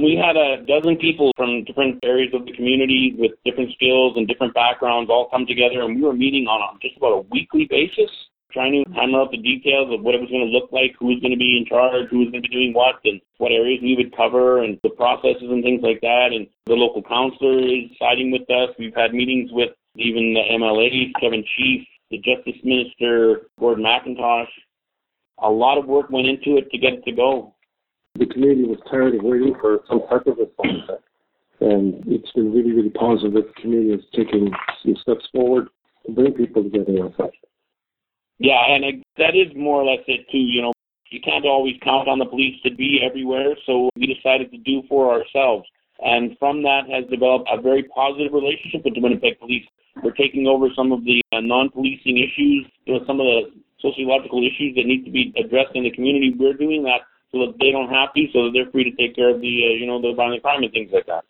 We 0.00 0.16
had 0.16 0.32
a 0.34 0.64
dozen 0.64 0.96
people 0.96 1.30
from 1.36 1.62
different 1.64 2.00
areas 2.02 2.32
of 2.32 2.46
the 2.46 2.56
community 2.56 3.14
with 3.18 3.32
different 3.44 3.68
skills 3.76 4.14
and 4.16 4.26
different 4.26 4.54
backgrounds 4.54 5.10
all 5.10 5.28
come 5.28 5.44
together, 5.44 5.82
and 5.82 5.94
we 5.94 6.00
were 6.00 6.14
meeting 6.14 6.46
on 6.46 6.78
just 6.80 6.96
about 6.96 7.12
a 7.12 7.26
weekly 7.28 7.66
basis, 7.68 8.08
trying 8.50 8.72
to 8.72 8.90
hammer 8.96 9.20
out 9.20 9.30
the 9.30 9.36
details 9.36 9.92
of 9.92 10.00
what 10.00 10.14
it 10.14 10.20
was 10.24 10.30
going 10.30 10.40
to 10.40 10.56
look 10.56 10.72
like, 10.72 10.96
who 10.98 11.12
was 11.12 11.20
going 11.20 11.36
to 11.36 11.38
be 11.38 11.60
in 11.60 11.66
charge, 11.68 12.08
who 12.08 12.24
was 12.24 12.30
going 12.32 12.40
to 12.42 12.48
be 12.48 12.56
doing 12.56 12.72
what, 12.72 12.96
and 13.04 13.20
what 13.36 13.52
areas 13.52 13.80
we 13.82 13.94
would 13.94 14.16
cover, 14.16 14.64
and 14.64 14.80
the 14.82 14.88
processes 14.96 15.52
and 15.52 15.62
things 15.62 15.84
like 15.84 16.00
that. 16.00 16.32
And 16.32 16.48
the 16.64 16.80
local 16.80 17.02
councillor 17.04 17.60
is 17.60 17.92
siding 18.00 18.32
with 18.32 18.48
us. 18.48 18.72
We've 18.78 18.96
had 18.96 19.12
meetings 19.12 19.52
with 19.52 19.76
even 19.96 20.32
the 20.32 20.48
MLA, 20.48 21.12
Kevin 21.20 21.44
Chief, 21.44 21.84
the 22.10 22.24
Justice 22.24 22.56
Minister, 22.64 23.52
Gordon 23.60 23.84
Mackintosh. 23.84 24.48
A 25.44 25.50
lot 25.50 25.76
of 25.76 25.84
work 25.84 26.08
went 26.08 26.26
into 26.26 26.56
it 26.56 26.70
to 26.72 26.78
get 26.78 26.94
it 26.94 27.04
to 27.04 27.12
go. 27.12 27.52
The 28.18 28.26
community 28.26 28.64
was 28.64 28.78
tired 28.90 29.14
of 29.14 29.22
waiting 29.22 29.54
for 29.60 29.80
some 29.88 30.00
type 30.10 30.26
of 30.26 30.38
response. 30.38 31.02
And 31.60 32.02
it's 32.06 32.30
been 32.32 32.52
really, 32.52 32.72
really 32.72 32.90
positive 32.90 33.34
that 33.34 33.54
the 33.54 33.60
community 33.60 33.92
is 33.92 34.04
taking 34.14 34.50
some 34.82 34.96
steps 35.02 35.28
forward 35.32 35.68
to 36.06 36.12
bring 36.12 36.32
people 36.32 36.62
together 36.62 36.96
in 36.96 37.14
such. 37.16 37.34
Yeah, 38.38 38.64
and 38.68 38.84
it, 38.84 38.94
that 39.18 39.36
is 39.36 39.54
more 39.54 39.82
or 39.82 39.84
less 39.84 40.02
it 40.08 40.26
too. 40.32 40.38
You 40.38 40.62
know, 40.62 40.72
you 41.10 41.20
can't 41.20 41.44
always 41.44 41.74
count 41.84 42.08
on 42.08 42.18
the 42.18 42.24
police 42.24 42.56
to 42.64 42.74
be 42.74 43.00
everywhere, 43.04 43.54
so 43.66 43.90
we 43.96 44.06
decided 44.06 44.50
to 44.52 44.58
do 44.58 44.82
for 44.88 45.12
ourselves. 45.12 45.68
And 46.00 46.38
from 46.38 46.62
that 46.62 46.88
has 46.88 47.04
developed 47.10 47.48
a 47.52 47.60
very 47.60 47.82
positive 47.82 48.32
relationship 48.32 48.82
with 48.84 48.94
the 48.94 49.00
Winnipeg 49.00 49.38
Police. 49.38 49.66
We're 50.02 50.12
taking 50.12 50.46
over 50.46 50.68
some 50.74 50.92
of 50.92 51.04
the 51.04 51.20
uh, 51.32 51.40
non-policing 51.40 52.16
issues, 52.16 52.64
you 52.86 52.94
know, 52.94 53.00
some 53.06 53.20
of 53.20 53.26
the 53.26 53.52
sociological 53.80 54.40
issues 54.40 54.74
that 54.76 54.86
need 54.86 55.04
to 55.04 55.10
be 55.10 55.34
addressed 55.36 55.74
in 55.74 55.84
the 55.84 55.90
community. 55.90 56.32
We're 56.38 56.54
doing 56.54 56.82
that 56.84 57.02
so 57.32 57.46
that 57.46 57.54
they 57.60 57.70
don't 57.70 57.88
have 57.88 58.12
to, 58.14 58.26
so 58.32 58.44
that 58.44 58.50
they're 58.52 58.70
free 58.70 58.84
to 58.84 58.96
take 58.96 59.14
care 59.14 59.30
of 59.34 59.40
the, 59.40 59.70
uh, 59.70 59.74
you 59.78 59.86
know, 59.86 60.00
the 60.00 60.14
violent 60.14 60.42
crime 60.42 60.62
and 60.62 60.72
things 60.72 60.90
like 60.92 61.06
that. 61.06 61.24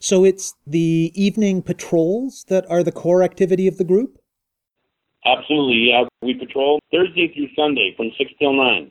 So 0.00 0.24
it's 0.24 0.54
the 0.66 1.12
evening 1.14 1.62
patrols 1.62 2.44
that 2.48 2.68
are 2.68 2.82
the 2.82 2.92
core 2.92 3.22
activity 3.22 3.68
of 3.68 3.78
the 3.78 3.84
group? 3.84 4.18
Absolutely, 5.24 5.90
yeah. 5.90 6.04
We 6.22 6.34
patrol 6.34 6.80
Thursday 6.92 7.32
through 7.32 7.48
Sunday 7.56 7.94
from 7.96 8.10
6 8.18 8.30
till 8.38 8.52
9. 8.52 8.90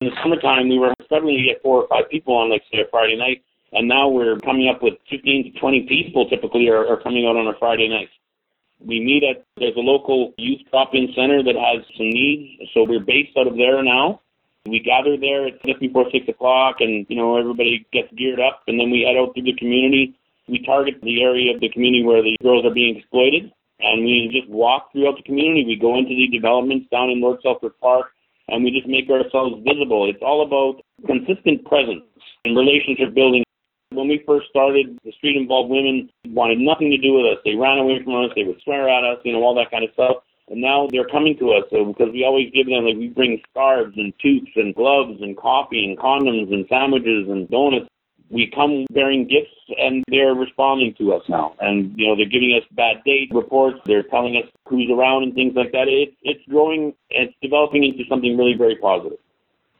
In 0.00 0.06
the 0.06 0.12
summertime, 0.22 0.68
we 0.68 0.78
were 0.78 0.94
struggling 1.04 1.38
to 1.38 1.42
get 1.42 1.62
four 1.62 1.82
or 1.82 1.88
five 1.88 2.08
people 2.10 2.34
on, 2.34 2.50
like, 2.50 2.62
say, 2.70 2.80
a 2.80 2.84
Friday 2.90 3.16
night, 3.16 3.42
and 3.72 3.88
now 3.88 4.08
we're 4.08 4.38
coming 4.40 4.68
up 4.68 4.82
with 4.82 4.94
15 5.10 5.52
to 5.52 5.60
20 5.60 5.86
people 5.88 6.28
typically 6.28 6.68
are, 6.68 6.86
are 6.86 7.00
coming 7.02 7.26
out 7.26 7.36
on 7.36 7.48
a 7.48 7.58
Friday 7.58 7.88
night. 7.88 8.08
We 8.78 9.00
meet 9.00 9.24
at, 9.24 9.44
there's 9.56 9.76
a 9.76 9.80
local 9.80 10.34
youth 10.36 10.60
drop-in 10.70 11.08
center 11.16 11.42
that 11.42 11.56
has 11.56 11.84
some 11.96 12.10
needs, 12.10 12.70
so 12.74 12.84
we're 12.84 13.00
based 13.00 13.36
out 13.36 13.46
of 13.46 13.56
there 13.56 13.82
now. 13.82 14.20
We 14.66 14.80
gather 14.80 15.16
there 15.16 15.50
just 15.66 15.80
before 15.80 16.10
6 16.10 16.28
o'clock, 16.28 16.76
and, 16.80 17.04
you 17.08 17.16
know, 17.16 17.36
everybody 17.36 17.86
gets 17.92 18.08
geared 18.16 18.40
up, 18.40 18.62
and 18.66 18.80
then 18.80 18.90
we 18.90 19.04
head 19.04 19.20
out 19.20 19.34
through 19.34 19.44
the 19.44 19.54
community. 19.54 20.16
We 20.48 20.64
target 20.64 21.00
the 21.02 21.22
area 21.22 21.54
of 21.54 21.60
the 21.60 21.68
community 21.68 22.02
where 22.02 22.22
the 22.22 22.36
girls 22.42 22.64
are 22.64 22.72
being 22.72 22.96
exploited, 22.96 23.52
and 23.80 24.04
we 24.04 24.30
just 24.32 24.48
walk 24.48 24.92
throughout 24.92 25.16
the 25.16 25.22
community. 25.22 25.64
We 25.66 25.76
go 25.76 25.96
into 25.96 26.16
the 26.16 26.28
developments 26.32 26.88
down 26.90 27.10
in 27.10 27.20
North 27.20 27.40
Selkirk 27.42 27.78
Park, 27.80 28.06
and 28.48 28.64
we 28.64 28.70
just 28.70 28.88
make 28.88 29.08
ourselves 29.10 29.60
visible. 29.64 30.08
It's 30.08 30.22
all 30.22 30.40
about 30.44 30.80
consistent 31.04 31.64
presence 31.64 32.04
and 32.44 32.56
relationship 32.56 33.14
building. 33.14 33.44
When 33.92 34.08
we 34.08 34.24
first 34.26 34.48
started, 34.48 34.98
the 35.04 35.12
street 35.12 35.36
involved 35.36 35.70
women 35.70 36.08
wanted 36.28 36.58
nothing 36.58 36.90
to 36.90 36.98
do 36.98 37.12
with 37.12 37.36
us. 37.36 37.38
They 37.44 37.54
ran 37.54 37.78
away 37.78 38.02
from 38.02 38.24
us. 38.24 38.32
They 38.34 38.44
would 38.44 38.60
swear 38.64 38.88
at 38.88 39.04
us, 39.04 39.20
you 39.24 39.32
know, 39.32 39.44
all 39.44 39.54
that 39.56 39.70
kind 39.70 39.84
of 39.84 39.92
stuff. 39.92 40.24
And 40.50 40.60
now 40.60 40.88
they're 40.90 41.08
coming 41.08 41.38
to 41.38 41.52
us 41.52 41.64
so 41.70 41.86
because 41.86 42.12
we 42.12 42.24
always 42.24 42.52
give 42.52 42.66
them 42.66 42.84
like 42.84 42.96
we 42.96 43.08
bring 43.08 43.40
scarves 43.50 43.96
and 43.96 44.12
toques 44.18 44.52
and 44.56 44.74
gloves 44.74 45.22
and 45.22 45.36
coffee 45.36 45.84
and 45.84 45.98
condoms 45.98 46.52
and 46.52 46.66
sandwiches 46.68 47.28
and 47.28 47.48
donuts 47.48 47.88
we 48.30 48.50
come 48.54 48.86
bearing 48.90 49.26
gifts 49.28 49.54
and 49.78 50.02
they're 50.08 50.34
responding 50.34 50.94
to 50.98 51.12
us 51.12 51.22
now. 51.28 51.54
And, 51.60 51.94
you 51.96 52.06
know, 52.06 52.16
they're 52.16 52.28
giving 52.28 52.52
us 52.58 52.66
bad 52.72 53.04
date 53.04 53.30
reports. 53.32 53.78
They're 53.86 54.02
telling 54.02 54.36
us 54.36 54.50
who's 54.66 54.90
around 54.90 55.22
and 55.22 55.34
things 55.34 55.54
like 55.54 55.72
that. 55.72 55.88
It, 55.88 56.14
it's 56.22 56.44
growing, 56.48 56.94
it's 57.10 57.34
developing 57.42 57.84
into 57.84 58.02
something 58.08 58.36
really 58.36 58.54
very 58.54 58.76
positive. 58.76 59.18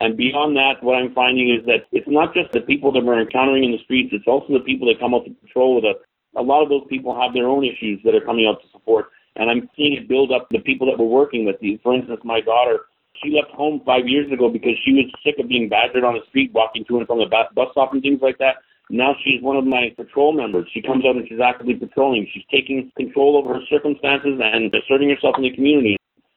And 0.01 0.17
beyond 0.17 0.57
that, 0.57 0.83
what 0.83 0.97
I'm 0.97 1.15
finding 1.15 1.51
is 1.51 1.65
that 1.67 1.87
it's 1.93 2.09
not 2.09 2.35
just 2.35 2.53
the 2.53 2.61
people 2.61 2.93
that 2.93 3.05
we're 3.05 3.21
encountering 3.21 3.65
in 3.65 3.73
the 3.73 3.79
streets, 3.79 4.11
it's 4.13 4.27
also 4.27 4.53
the 4.53 4.61
people 4.61 4.87
that 4.89 5.01
come 5.01 5.15
out 5.15 5.25
to 5.25 5.31
patrol 5.31 5.77
with 5.77 5.85
us. 5.85 5.97
A 6.37 6.43
lot 6.43 6.63
of 6.63 6.69
those 6.69 6.85
people 6.89 7.19
have 7.19 7.33
their 7.33 7.47
own 7.47 7.65
issues 7.65 8.01
that 8.05 8.15
are 8.15 8.21
coming 8.21 8.47
out 8.47 8.61
to 8.63 8.69
support. 8.71 9.07
And 9.37 9.51
I'm 9.51 9.69
seeing 9.77 9.95
it 9.95 10.09
build 10.09 10.31
up 10.31 10.49
the 10.51 10.61
people 10.61 10.87
that 10.87 10.99
we're 10.99 11.11
working 11.11 11.45
with. 11.45 11.57
For 11.83 11.95
instance, 11.95 12.21
my 12.25 12.41
daughter 12.41 12.87
she 13.23 13.31
left 13.31 13.55
home 13.55 13.81
five 13.87 14.07
years 14.07 14.31
ago 14.33 14.51
because 14.51 14.75
she 14.85 14.93
was 14.93 15.07
sick 15.23 15.39
of 15.39 15.49
being 15.49 15.69
badgered 15.69 16.05
on 16.05 16.15
the 16.15 16.27
street, 16.29 16.53
walking 16.53 16.85
to 16.89 16.99
and 16.99 17.07
from 17.07 17.19
the 17.19 17.31
bus 17.31 17.69
stop 17.73 17.93
and 17.93 18.03
things 18.03 18.21
like 18.21 18.39
that. 18.39 18.59
Now 18.91 19.15
she's 19.25 19.41
one 19.41 19.57
of 19.57 19.65
my 19.65 19.95
patrol 19.97 20.33
members. 20.33 20.69
She 20.75 20.83
comes 20.83 21.05
out 21.07 21.17
and 21.17 21.27
she's 21.29 21.41
actively 21.41 21.75
patrolling. 21.75 22.29
She's 22.35 22.45
taking 22.51 22.91
control 22.97 23.37
over 23.39 23.55
her 23.55 23.65
circumstances 23.71 24.41
and 24.43 24.75
asserting 24.75 25.09
herself 25.09 25.37
in 25.39 25.45
the 25.45 25.55
community. 25.55 25.97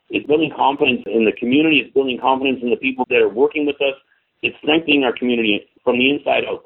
It's 0.10 0.25
building 0.27 0.54
confidence 0.56 1.04
in 1.06 1.25
the 1.25 1.36
community. 1.36 1.84
It's 1.84 1.94
building 1.94 2.20
confidence 2.22 2.60
in 2.63 2.70
the 2.70 2.80
people 2.80 3.06
that 3.10 3.20
are 3.20 3.30
working 3.30 3.66
with 3.66 3.75
us. 3.82 4.00
It's 4.42 4.56
strengthening 4.63 5.04
our 5.04 5.12
community 5.12 5.68
from 5.84 6.00
the 6.00 6.10
inside 6.10 6.46
out. 6.48 6.63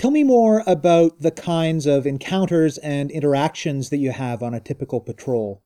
Tell 0.00 0.10
me 0.10 0.24
more 0.24 0.62
about 0.66 1.20
the 1.20 1.30
kinds 1.30 1.84
of 1.84 2.06
encounters 2.06 2.78
and 2.78 3.10
interactions 3.10 3.90
that 3.90 3.98
you 3.98 4.12
have 4.12 4.42
on 4.42 4.54
a 4.54 4.58
typical 4.58 4.98
patrol. 4.98 5.62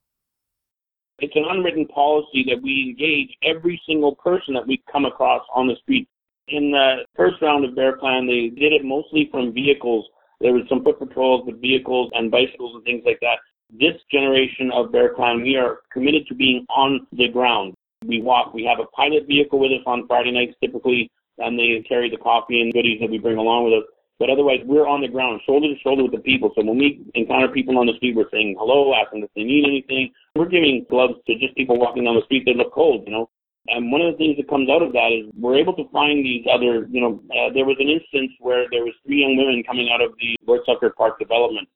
It's 1.20 1.36
an 1.36 1.44
unwritten 1.48 1.86
policy 1.86 2.44
that 2.48 2.60
we 2.60 2.82
engage 2.88 3.28
every 3.44 3.80
single 3.86 4.16
person 4.16 4.54
that 4.54 4.66
we 4.66 4.82
come 4.90 5.04
across 5.04 5.42
on 5.54 5.68
the 5.68 5.76
street. 5.76 6.08
In 6.48 6.72
the 6.72 7.04
first 7.14 7.40
round 7.42 7.64
of 7.64 7.76
Bear 7.76 7.96
Clan, 7.96 8.26
they 8.26 8.48
did 8.48 8.72
it 8.72 8.84
mostly 8.84 9.28
from 9.30 9.54
vehicles. 9.54 10.04
There 10.40 10.52
was 10.52 10.64
some 10.68 10.82
foot 10.82 10.98
patrols 10.98 11.46
with 11.46 11.60
vehicles 11.60 12.10
and 12.14 12.28
bicycles 12.28 12.74
and 12.74 12.82
things 12.82 13.04
like 13.06 13.20
that. 13.20 13.38
This 13.70 13.94
generation 14.10 14.72
of 14.74 14.90
Bear 14.90 15.14
Clan, 15.14 15.42
we 15.42 15.54
are 15.54 15.78
committed 15.92 16.26
to 16.26 16.34
being 16.34 16.66
on 16.70 17.06
the 17.12 17.28
ground. 17.28 17.74
We 18.04 18.20
walk. 18.20 18.52
We 18.52 18.64
have 18.64 18.80
a 18.80 18.90
pilot 18.96 19.28
vehicle 19.28 19.60
with 19.60 19.70
us 19.70 19.84
on 19.86 20.08
Friday 20.08 20.32
nights 20.32 20.56
typically, 20.60 21.08
and 21.38 21.56
they 21.56 21.84
carry 21.88 22.10
the 22.10 22.16
coffee 22.16 22.60
and 22.62 22.72
goodies 22.72 22.98
that 23.00 23.10
we 23.10 23.18
bring 23.18 23.38
along 23.38 23.66
with 23.66 23.74
us. 23.74 23.84
But 24.18 24.30
otherwise, 24.30 24.60
we're 24.64 24.86
on 24.86 25.00
the 25.00 25.08
ground, 25.08 25.40
shoulder 25.44 25.66
to 25.66 25.80
shoulder 25.80 26.04
with 26.04 26.12
the 26.12 26.22
people. 26.22 26.52
So 26.54 26.64
when 26.64 26.78
we 26.78 27.02
encounter 27.14 27.48
people 27.48 27.78
on 27.78 27.86
the 27.86 27.96
street, 27.96 28.14
we're 28.14 28.30
saying 28.30 28.54
hello, 28.58 28.94
asking 28.94 29.24
if 29.24 29.30
they 29.34 29.42
need 29.42 29.66
anything. 29.66 30.12
We're 30.36 30.48
giving 30.48 30.86
gloves 30.88 31.14
to 31.26 31.34
just 31.38 31.56
people 31.56 31.78
walking 31.78 32.04
down 32.04 32.14
the 32.14 32.24
street 32.24 32.44
that 32.46 32.56
look 32.56 32.72
cold, 32.72 33.02
you 33.06 33.12
know. 33.12 33.28
And 33.66 33.90
one 33.90 34.02
of 34.02 34.12
the 34.12 34.18
things 34.18 34.36
that 34.36 34.48
comes 34.48 34.68
out 34.68 34.82
of 34.82 34.92
that 34.92 35.10
is 35.10 35.32
we're 35.34 35.56
able 35.56 35.74
to 35.74 35.88
find 35.90 36.24
these 36.24 36.44
other, 36.52 36.86
you 36.90 37.00
know, 37.00 37.18
uh, 37.32 37.52
there 37.52 37.64
was 37.64 37.76
an 37.80 37.88
instance 37.88 38.30
where 38.38 38.66
there 38.70 38.84
was 38.84 38.92
three 39.06 39.22
young 39.22 39.36
women 39.36 39.64
coming 39.66 39.88
out 39.90 40.02
of 40.02 40.12
the 40.20 40.36
Selkirk 40.66 40.96
Park 40.96 41.18
development. 41.18 41.66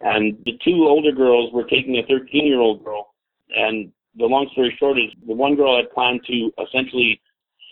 And 0.00 0.38
the 0.44 0.58
two 0.62 0.86
older 0.86 1.10
girls 1.10 1.52
were 1.52 1.64
taking 1.64 1.96
a 1.96 2.06
13 2.06 2.46
year 2.46 2.60
old 2.60 2.84
girl. 2.84 3.14
And 3.56 3.90
the 4.16 4.26
long 4.26 4.48
story 4.52 4.76
short 4.78 4.98
is 4.98 5.10
the 5.26 5.34
one 5.34 5.56
girl 5.56 5.76
had 5.76 5.90
planned 5.90 6.20
to 6.26 6.52
essentially 6.62 7.20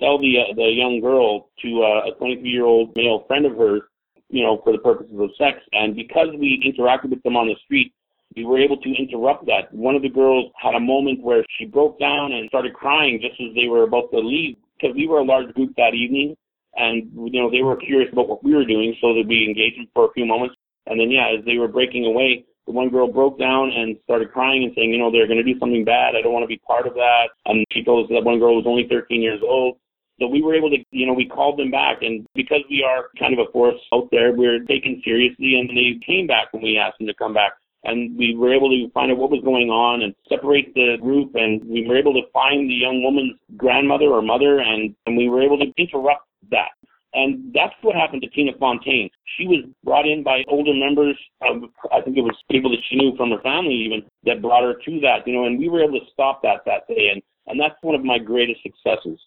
sell 0.00 0.18
the, 0.18 0.40
uh, 0.40 0.54
the 0.56 0.72
young 0.72 1.00
girl 1.00 1.50
to 1.62 1.82
uh, 1.84 2.10
a 2.10 2.18
23 2.18 2.48
year 2.48 2.64
old 2.64 2.96
male 2.96 3.24
friend 3.28 3.46
of 3.46 3.56
hers 3.56 3.82
you 4.28 4.42
know, 4.42 4.60
for 4.64 4.72
the 4.72 4.78
purposes 4.78 5.16
of 5.18 5.30
sex. 5.38 5.58
And 5.72 5.94
because 5.94 6.28
we 6.38 6.62
interacted 6.64 7.10
with 7.10 7.22
them 7.22 7.36
on 7.36 7.46
the 7.46 7.56
street, 7.64 7.92
we 8.34 8.44
were 8.44 8.58
able 8.58 8.76
to 8.76 8.94
interrupt 8.94 9.46
that. 9.46 9.72
One 9.72 9.94
of 9.94 10.02
the 10.02 10.08
girls 10.08 10.52
had 10.60 10.74
a 10.74 10.80
moment 10.80 11.22
where 11.22 11.44
she 11.58 11.64
broke 11.64 11.98
down 11.98 12.32
and 12.32 12.48
started 12.48 12.74
crying 12.74 13.20
just 13.20 13.40
as 13.40 13.54
they 13.54 13.68
were 13.68 13.84
about 13.84 14.10
to 14.10 14.18
leave 14.18 14.56
because 14.76 14.94
we 14.94 15.06
were 15.06 15.18
a 15.18 15.24
large 15.24 15.52
group 15.54 15.72
that 15.76 15.94
evening 15.94 16.36
and, 16.76 17.10
you 17.32 17.40
know, 17.40 17.50
they 17.50 17.62
were 17.62 17.76
curious 17.76 18.12
about 18.12 18.28
what 18.28 18.44
we 18.44 18.54
were 18.54 18.66
doing 18.66 18.94
so 19.00 19.14
that 19.14 19.24
we 19.26 19.46
engaged 19.48 19.78
them 19.78 19.88
for 19.94 20.06
a 20.06 20.12
few 20.12 20.26
moments. 20.26 20.56
And 20.86 21.00
then, 21.00 21.10
yeah, 21.10 21.32
as 21.38 21.44
they 21.44 21.56
were 21.56 21.68
breaking 21.68 22.04
away, 22.04 22.44
the 22.66 22.72
one 22.72 22.90
girl 22.90 23.10
broke 23.10 23.38
down 23.38 23.70
and 23.70 23.96
started 24.04 24.32
crying 24.32 24.64
and 24.64 24.72
saying, 24.76 24.92
you 24.92 24.98
know, 24.98 25.10
they're 25.10 25.26
going 25.26 25.42
to 25.42 25.44
do 25.44 25.58
something 25.58 25.84
bad. 25.84 26.14
I 26.14 26.20
don't 26.20 26.32
want 26.32 26.42
to 26.42 26.48
be 26.48 26.60
part 26.66 26.86
of 26.86 26.94
that. 26.94 27.28
And 27.46 27.64
she 27.70 27.82
told 27.82 28.04
us 28.04 28.10
that 28.12 28.24
one 28.24 28.38
girl 28.38 28.56
was 28.56 28.66
only 28.66 28.86
13 28.88 29.22
years 29.22 29.40
old. 29.42 29.78
So 30.18 30.26
we 30.26 30.42
were 30.42 30.54
able 30.54 30.70
to, 30.70 30.78
you 30.90 31.06
know, 31.06 31.12
we 31.12 31.28
called 31.28 31.58
them 31.58 31.70
back, 31.70 31.98
and 32.00 32.26
because 32.34 32.62
we 32.70 32.82
are 32.82 33.08
kind 33.18 33.34
of 33.34 33.46
a 33.46 33.52
force 33.52 33.80
out 33.92 34.08
there, 34.10 34.32
we 34.32 34.46
are 34.46 34.60
taken 34.60 35.02
seriously, 35.04 35.60
and 35.60 35.68
they 35.68 36.00
came 36.04 36.26
back 36.26 36.52
when 36.52 36.62
we 36.62 36.78
asked 36.78 36.98
them 36.98 37.06
to 37.06 37.14
come 37.14 37.34
back. 37.34 37.52
And 37.84 38.16
we 38.16 38.34
were 38.34 38.52
able 38.52 38.70
to 38.70 38.90
find 38.92 39.12
out 39.12 39.18
what 39.18 39.30
was 39.30 39.44
going 39.44 39.68
on 39.68 40.02
and 40.02 40.14
separate 40.28 40.74
the 40.74 40.96
group, 41.00 41.34
and 41.34 41.62
we 41.68 41.86
were 41.86 41.98
able 41.98 42.14
to 42.14 42.22
find 42.32 42.68
the 42.68 42.74
young 42.74 43.02
woman's 43.02 43.36
grandmother 43.56 44.06
or 44.06 44.22
mother, 44.22 44.58
and, 44.58 44.94
and 45.04 45.16
we 45.16 45.28
were 45.28 45.42
able 45.42 45.58
to 45.58 45.70
interrupt 45.76 46.26
that. 46.50 46.72
And 47.12 47.52
that's 47.54 47.74
what 47.82 47.94
happened 47.94 48.22
to 48.22 48.28
Tina 48.28 48.52
Fontaine. 48.58 49.08
She 49.36 49.46
was 49.46 49.64
brought 49.84 50.06
in 50.06 50.22
by 50.22 50.44
older 50.48 50.74
members 50.74 51.16
of, 51.42 51.64
I 51.92 52.00
think 52.00 52.16
it 52.16 52.22
was 52.22 52.36
people 52.50 52.70
that 52.70 52.82
she 52.88 52.96
knew 52.96 53.16
from 53.16 53.30
her 53.30 53.40
family 53.42 53.74
even, 53.86 54.02
that 54.24 54.42
brought 54.42 54.64
her 54.64 54.74
to 54.74 55.00
that, 55.00 55.26
you 55.26 55.34
know, 55.34 55.44
and 55.44 55.58
we 55.58 55.68
were 55.68 55.84
able 55.84 56.00
to 56.00 56.06
stop 56.12 56.42
that 56.42 56.64
that 56.66 56.88
day. 56.88 57.08
And, 57.12 57.22
and 57.46 57.60
that's 57.60 57.76
one 57.82 57.94
of 57.94 58.04
my 58.04 58.18
greatest 58.18 58.62
successes 58.62 59.20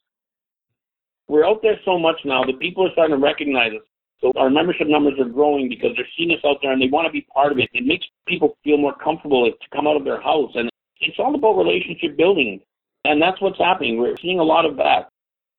we're 1.29 1.45
out 1.45 1.61
there 1.61 1.79
so 1.85 1.97
much 1.97 2.17
now 2.25 2.43
that 2.43 2.59
people 2.59 2.85
are 2.85 2.91
starting 2.91 3.15
to 3.15 3.21
recognize 3.21 3.71
us. 3.71 3.85
So 4.19 4.33
our 4.35 4.49
membership 4.49 4.87
numbers 4.87 5.13
are 5.19 5.29
growing 5.29 5.69
because 5.69 5.91
they're 5.95 6.07
seeing 6.17 6.31
us 6.31 6.43
out 6.45 6.57
there 6.61 6.73
and 6.73 6.81
they 6.81 6.87
want 6.87 7.07
to 7.07 7.11
be 7.11 7.25
part 7.33 7.53
of 7.53 7.59
it. 7.59 7.69
It 7.71 7.85
makes 7.85 8.05
people 8.27 8.57
feel 8.63 8.77
more 8.77 8.95
comfortable 8.95 9.49
to 9.49 9.69
come 9.73 9.87
out 9.87 9.95
of 9.95 10.03
their 10.03 10.19
house 10.19 10.51
and 10.55 10.69
It's 10.99 11.19
all 11.19 11.33
about 11.33 11.57
relationship 11.57 12.17
building. 12.17 12.59
And 13.05 13.21
that's 13.21 13.39
what's 13.39 13.57
happening. 13.57 13.97
We're 13.97 14.17
seeing 14.17 14.39
a 14.39 14.43
lot 14.43 14.65
of 14.65 14.75
that. 14.77 15.09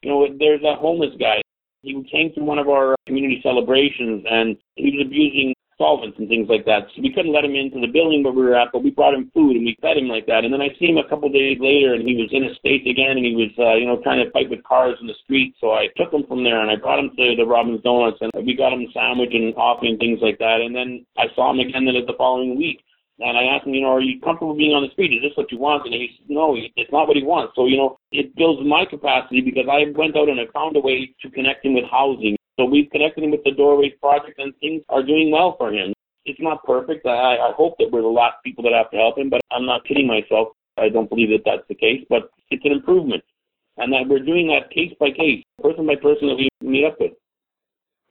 You 0.02 0.10
know, 0.10 0.28
there's 0.38 0.62
a 0.62 0.74
homeless 0.74 1.14
guy. 1.18 1.40
He 1.82 1.94
came 2.10 2.34
to 2.34 2.40
one 2.42 2.58
of 2.58 2.68
our 2.68 2.96
community 3.06 3.40
celebrations 3.42 4.26
and 4.28 4.58
he 4.74 4.90
was 4.90 5.06
abusing 5.06 5.54
solvents 5.80 6.20
and 6.20 6.28
things 6.28 6.44
like 6.52 6.68
that. 6.68 6.92
So 6.92 7.00
we 7.00 7.08
couldn't 7.08 7.32
let 7.32 7.48
him 7.48 7.56
into 7.56 7.80
the 7.80 7.88
building 7.88 8.20
where 8.20 8.36
we 8.36 8.44
were 8.44 8.60
at, 8.60 8.68
but 8.68 8.84
we 8.84 8.92
brought 8.92 9.16
him 9.16 9.32
food 9.32 9.56
and 9.56 9.64
we 9.64 9.80
fed 9.80 9.96
him 9.96 10.12
like 10.12 10.28
that. 10.28 10.44
And 10.44 10.52
then 10.52 10.60
I 10.60 10.68
see 10.76 10.92
him 10.92 11.00
a 11.00 11.08
couple 11.08 11.32
of 11.32 11.34
days 11.34 11.56
later 11.56 11.96
and 11.96 12.04
he 12.04 12.20
was 12.20 12.28
in 12.28 12.44
a 12.44 12.52
state 12.60 12.84
again 12.84 13.16
and 13.16 13.24
he 13.24 13.32
was, 13.32 13.48
uh, 13.56 13.80
you 13.80 13.88
know, 13.88 13.96
trying 14.04 14.20
to 14.20 14.30
fight 14.30 14.52
with 14.52 14.60
cars 14.68 15.00
in 15.00 15.08
the 15.08 15.16
street. 15.24 15.56
So 15.56 15.72
I 15.72 15.88
took 15.96 16.12
him 16.12 16.28
from 16.28 16.44
there 16.44 16.60
and 16.60 16.68
I 16.68 16.76
brought 16.76 17.00
him 17.00 17.16
to 17.16 17.34
the 17.34 17.48
Robin's 17.48 17.80
Donuts 17.80 18.20
and 18.20 18.30
we 18.44 18.52
got 18.52 18.76
him 18.76 18.84
a 18.84 18.92
sandwich 18.92 19.32
and 19.32 19.56
coffee 19.56 19.88
and 19.88 19.98
things 19.98 20.20
like 20.20 20.36
that. 20.38 20.60
And 20.60 20.76
then 20.76 21.08
I 21.16 21.32
saw 21.32 21.48
him 21.50 21.64
again 21.64 21.88
the 21.88 22.20
following 22.20 22.60
week. 22.60 22.84
And 23.20 23.36
I 23.36 23.44
asked 23.52 23.66
him, 23.66 23.74
you 23.74 23.82
know, 23.82 23.92
are 23.92 24.00
you 24.00 24.18
comfortable 24.20 24.56
being 24.56 24.72
on 24.72 24.82
the 24.82 24.92
street? 24.92 25.12
Is 25.12 25.20
this 25.20 25.36
what 25.36 25.52
you 25.52 25.58
want? 25.58 25.84
And 25.84 25.92
he 25.92 26.08
said, 26.16 26.30
no, 26.30 26.56
it's 26.56 26.90
not 26.92 27.06
what 27.06 27.18
he 27.18 27.22
wants. 27.22 27.52
So, 27.54 27.66
you 27.66 27.76
know, 27.76 27.98
it 28.12 28.34
builds 28.34 28.64
my 28.64 28.86
capacity 28.88 29.42
because 29.42 29.68
I 29.68 29.92
went 29.92 30.16
out 30.16 30.30
and 30.30 30.40
I 30.40 30.48
found 30.54 30.76
a 30.76 30.80
way 30.80 31.14
to 31.20 31.28
connect 31.28 31.64
him 31.64 31.74
with 31.74 31.84
housing. 31.84 32.39
So 32.60 32.66
we've 32.66 32.90
connected 32.90 33.24
him 33.24 33.30
with 33.30 33.42
the 33.42 33.52
Doorways 33.52 33.94
Project 34.02 34.38
and 34.38 34.52
things 34.60 34.82
are 34.90 35.02
doing 35.02 35.30
well 35.30 35.56
for 35.56 35.72
him. 35.72 35.94
It's 36.26 36.38
not 36.42 36.62
perfect. 36.64 37.06
I, 37.06 37.38
I 37.40 37.52
hope 37.56 37.76
that 37.78 37.88
we're 37.90 38.02
the 38.02 38.08
last 38.08 38.36
people 38.44 38.62
that 38.64 38.74
have 38.74 38.90
to 38.90 38.98
help 38.98 39.16
him, 39.16 39.30
but 39.30 39.40
I'm 39.50 39.64
not 39.64 39.86
kidding 39.86 40.06
myself. 40.06 40.48
I 40.76 40.90
don't 40.90 41.08
believe 41.08 41.30
that 41.30 41.40
that's 41.46 41.66
the 41.68 41.74
case, 41.74 42.04
but 42.10 42.28
it's 42.50 42.62
an 42.66 42.72
improvement. 42.72 43.24
And 43.78 43.90
that 43.94 44.04
we're 44.06 44.22
doing 44.22 44.48
that 44.48 44.68
case 44.68 44.92
by 45.00 45.08
case, 45.08 45.42
person 45.62 45.86
by 45.86 45.96
person 45.96 46.28
that 46.28 46.36
we 46.36 46.50
meet 46.60 46.84
up 46.84 47.00
with. 47.00 47.12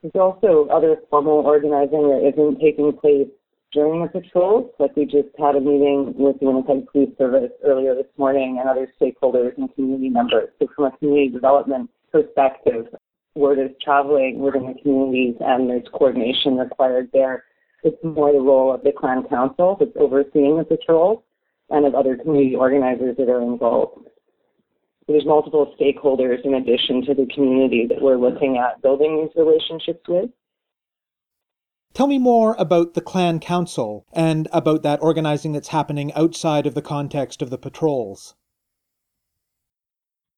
There's 0.02 0.16
also 0.16 0.68
other 0.74 0.98
formal 1.12 1.46
organizing 1.46 2.10
that 2.10 2.26
isn't 2.34 2.60
taking 2.60 2.92
place 2.98 3.30
during 3.72 4.02
the 4.02 4.10
patrols. 4.10 4.72
Like 4.80 4.96
we 4.96 5.06
just 5.06 5.30
had 5.38 5.58
a 5.58 5.62
meeting 5.62 6.16
with 6.18 6.40
the 6.40 6.48
Winnipeg 6.48 6.88
Police 6.92 7.16
Service 7.20 7.52
earlier 7.64 7.94
this 7.94 8.10
morning 8.18 8.58
and 8.60 8.68
other 8.68 8.88
stakeholders 9.00 9.56
and 9.58 9.72
community 9.76 10.10
members. 10.10 10.50
So 10.58 10.66
from 10.76 10.86
a 10.86 10.98
community 10.98 11.30
development 11.30 11.92
perspective, 12.12 12.88
word 13.36 13.60
is 13.60 13.72
traveling 13.82 14.40
within 14.40 14.68
the 14.68 14.82
communities 14.82 15.36
and 15.40 15.70
there's 15.70 15.88
coordination 15.94 16.58
required 16.58 17.10
there. 17.14 17.44
It's 17.84 17.98
more 18.04 18.32
the 18.32 18.40
role 18.40 18.74
of 18.74 18.84
the 18.84 18.92
clan 18.92 19.24
council 19.30 19.78
that's 19.80 19.96
overseeing 19.98 20.58
the 20.58 20.66
patrols 20.66 21.24
and 21.70 21.86
of 21.86 21.96
other 21.96 22.18
community 22.18 22.56
organizers 22.56 23.16
that 23.18 23.30
are 23.30 23.42
involved. 23.42 24.08
There's 25.08 25.26
multiple 25.26 25.74
stakeholders 25.80 26.46
in 26.46 26.54
addition 26.54 27.04
to 27.06 27.14
the 27.14 27.28
community 27.34 27.88
that 27.88 28.02
we're 28.02 28.18
looking 28.18 28.58
at 28.58 28.82
building 28.82 29.18
these 29.18 29.36
relationships 29.36 30.02
with. 30.08 30.30
Tell 31.94 32.06
me 32.08 32.20
more 32.20 32.56
about 32.60 32.94
the 32.94 33.02
Clan 33.02 33.40
Council 33.40 34.06
and 34.14 34.48
about 34.52 34.84
that 34.84 35.02
organizing 35.02 35.54
that's 35.54 35.70
happening 35.70 36.14
outside 36.14 36.68
of 36.68 36.76
the 36.76 36.82
context 36.82 37.42
of 37.42 37.50
the 37.50 37.58
patrols. 37.58 38.36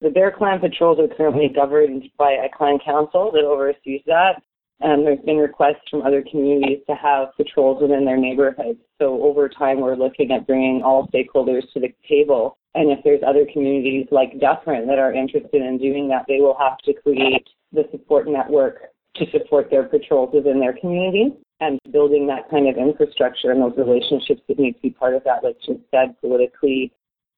The 0.01 0.09
Bear 0.09 0.31
Clan 0.31 0.59
patrols 0.59 0.97
are 0.99 1.15
currently 1.15 1.47
governed 1.47 2.05
by 2.17 2.31
a 2.31 2.49
clan 2.49 2.79
council 2.83 3.31
that 3.33 3.43
oversees 3.43 4.01
that. 4.07 4.41
And 4.79 5.05
there's 5.05 5.23
been 5.23 5.37
requests 5.37 5.87
from 5.91 6.01
other 6.01 6.23
communities 6.29 6.79
to 6.89 6.95
have 6.95 7.35
patrols 7.37 7.83
within 7.83 8.03
their 8.03 8.17
neighborhoods. 8.17 8.79
So 8.99 9.21
over 9.21 9.47
time, 9.47 9.79
we're 9.79 9.95
looking 9.95 10.31
at 10.31 10.47
bringing 10.47 10.81
all 10.83 11.07
stakeholders 11.13 11.71
to 11.73 11.79
the 11.79 11.93
table. 12.09 12.57
And 12.73 12.89
if 12.89 13.03
there's 13.03 13.21
other 13.21 13.45
communities 13.53 14.07
like 14.09 14.39
Dufferin 14.39 14.87
that 14.87 14.97
are 14.97 15.13
interested 15.13 15.61
in 15.61 15.77
doing 15.77 16.07
that, 16.09 16.25
they 16.27 16.39
will 16.39 16.57
have 16.57 16.79
to 16.79 16.93
create 16.93 17.47
the 17.71 17.83
support 17.91 18.27
network 18.27 18.79
to 19.17 19.25
support 19.29 19.69
their 19.69 19.83
patrols 19.83 20.31
within 20.33 20.59
their 20.59 20.73
community 20.73 21.31
and 21.59 21.79
building 21.91 22.25
that 22.25 22.49
kind 22.49 22.67
of 22.67 22.75
infrastructure 22.75 23.51
and 23.51 23.61
those 23.61 23.77
relationships 23.77 24.41
that 24.47 24.57
need 24.57 24.73
to 24.73 24.81
be 24.81 24.89
part 24.89 25.13
of 25.13 25.23
that, 25.25 25.43
like 25.43 25.57
you 25.67 25.79
said, 25.91 26.19
politically 26.21 26.91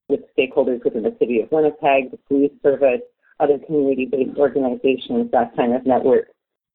with 0.09 0.21
stakeholders 0.37 0.83
within 0.83 1.03
the 1.03 1.15
city 1.19 1.41
of 1.41 1.51
Winnipeg, 1.51 2.11
the 2.11 2.17
police 2.27 2.51
service, 2.61 3.01
other 3.39 3.57
community-based 3.65 4.37
organizations, 4.37 5.31
that 5.31 5.55
kind 5.55 5.73
of 5.73 5.85
network. 5.85 6.27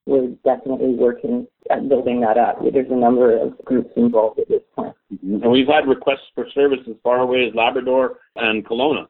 We're 0.07 0.29
definitely 0.45 0.95
working 0.95 1.47
at 1.71 1.89
building 1.89 2.21
that 2.23 2.39
up. 2.39 2.59
There's 2.73 2.91
a 2.91 2.97
number 2.97 3.39
of 3.39 3.59
groups 3.65 3.91
involved 3.97 4.41
at 4.41 4.49
this 4.49 4.63
point. 4.75 4.95
Mm-hmm. 5.13 5.43
And 5.43 5.53
we've 5.53 5.67
had 5.67 5.87
requests 5.87 6.33
for 6.35 6.47
service 6.55 6.81
as 6.89 6.97
far 7.03 7.21
away 7.21 7.47
as 7.47 7.55
Labrador 7.55 8.19
and 8.37 8.65
Kelowna, 8.65 9.07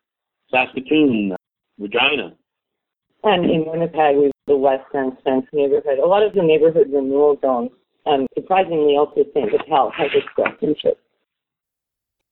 Saskatoon, 0.50 1.36
Regina. 1.78 2.34
And 3.22 3.44
in 3.48 3.64
Winnipeg, 3.66 4.16
we've 4.16 4.32
the 4.48 4.56
West 4.56 4.84
End 4.94 5.12
Spence 5.20 5.46
neighborhood. 5.52 5.98
A 6.02 6.06
lot 6.06 6.24
of 6.24 6.32
the 6.32 6.42
neighborhood 6.42 6.88
renewal 6.92 7.38
zones, 7.40 7.70
and 8.06 8.26
surprisingly 8.34 8.96
also 8.96 9.22
St. 9.34 9.50
Vital 9.52 9.92
has 9.96 10.08
expressed 10.14 10.60
interest. 10.62 10.98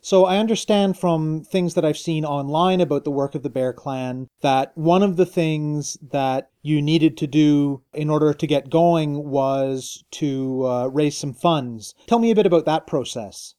So 0.07 0.25
I 0.25 0.38
understand 0.38 0.97
from 0.97 1.42
things 1.42 1.75
that 1.75 1.85
I've 1.85 1.99
seen 1.99 2.25
online 2.25 2.81
about 2.81 3.03
the 3.03 3.11
work 3.11 3.35
of 3.35 3.42
the 3.42 3.51
Bear 3.51 3.73
Clan 3.73 4.29
that 4.40 4.71
one 4.77 5.03
of 5.03 5.16
the 5.16 5.27
things 5.27 5.99
that 6.01 6.49
you 6.62 6.81
needed 6.81 7.16
to 7.16 7.27
do 7.27 7.83
in 7.92 8.09
order 8.09 8.33
to 8.33 8.47
get 8.47 8.71
going 8.71 9.25
was 9.29 10.05
to 10.12 10.64
uh, 10.64 10.87
raise 10.87 11.19
some 11.19 11.35
funds. 11.35 11.92
Tell 12.07 12.21
me 12.21 12.31
a 12.31 12.37
bit 12.37 12.47
about 12.47 12.66
that 12.66 12.87
process. 12.87 13.57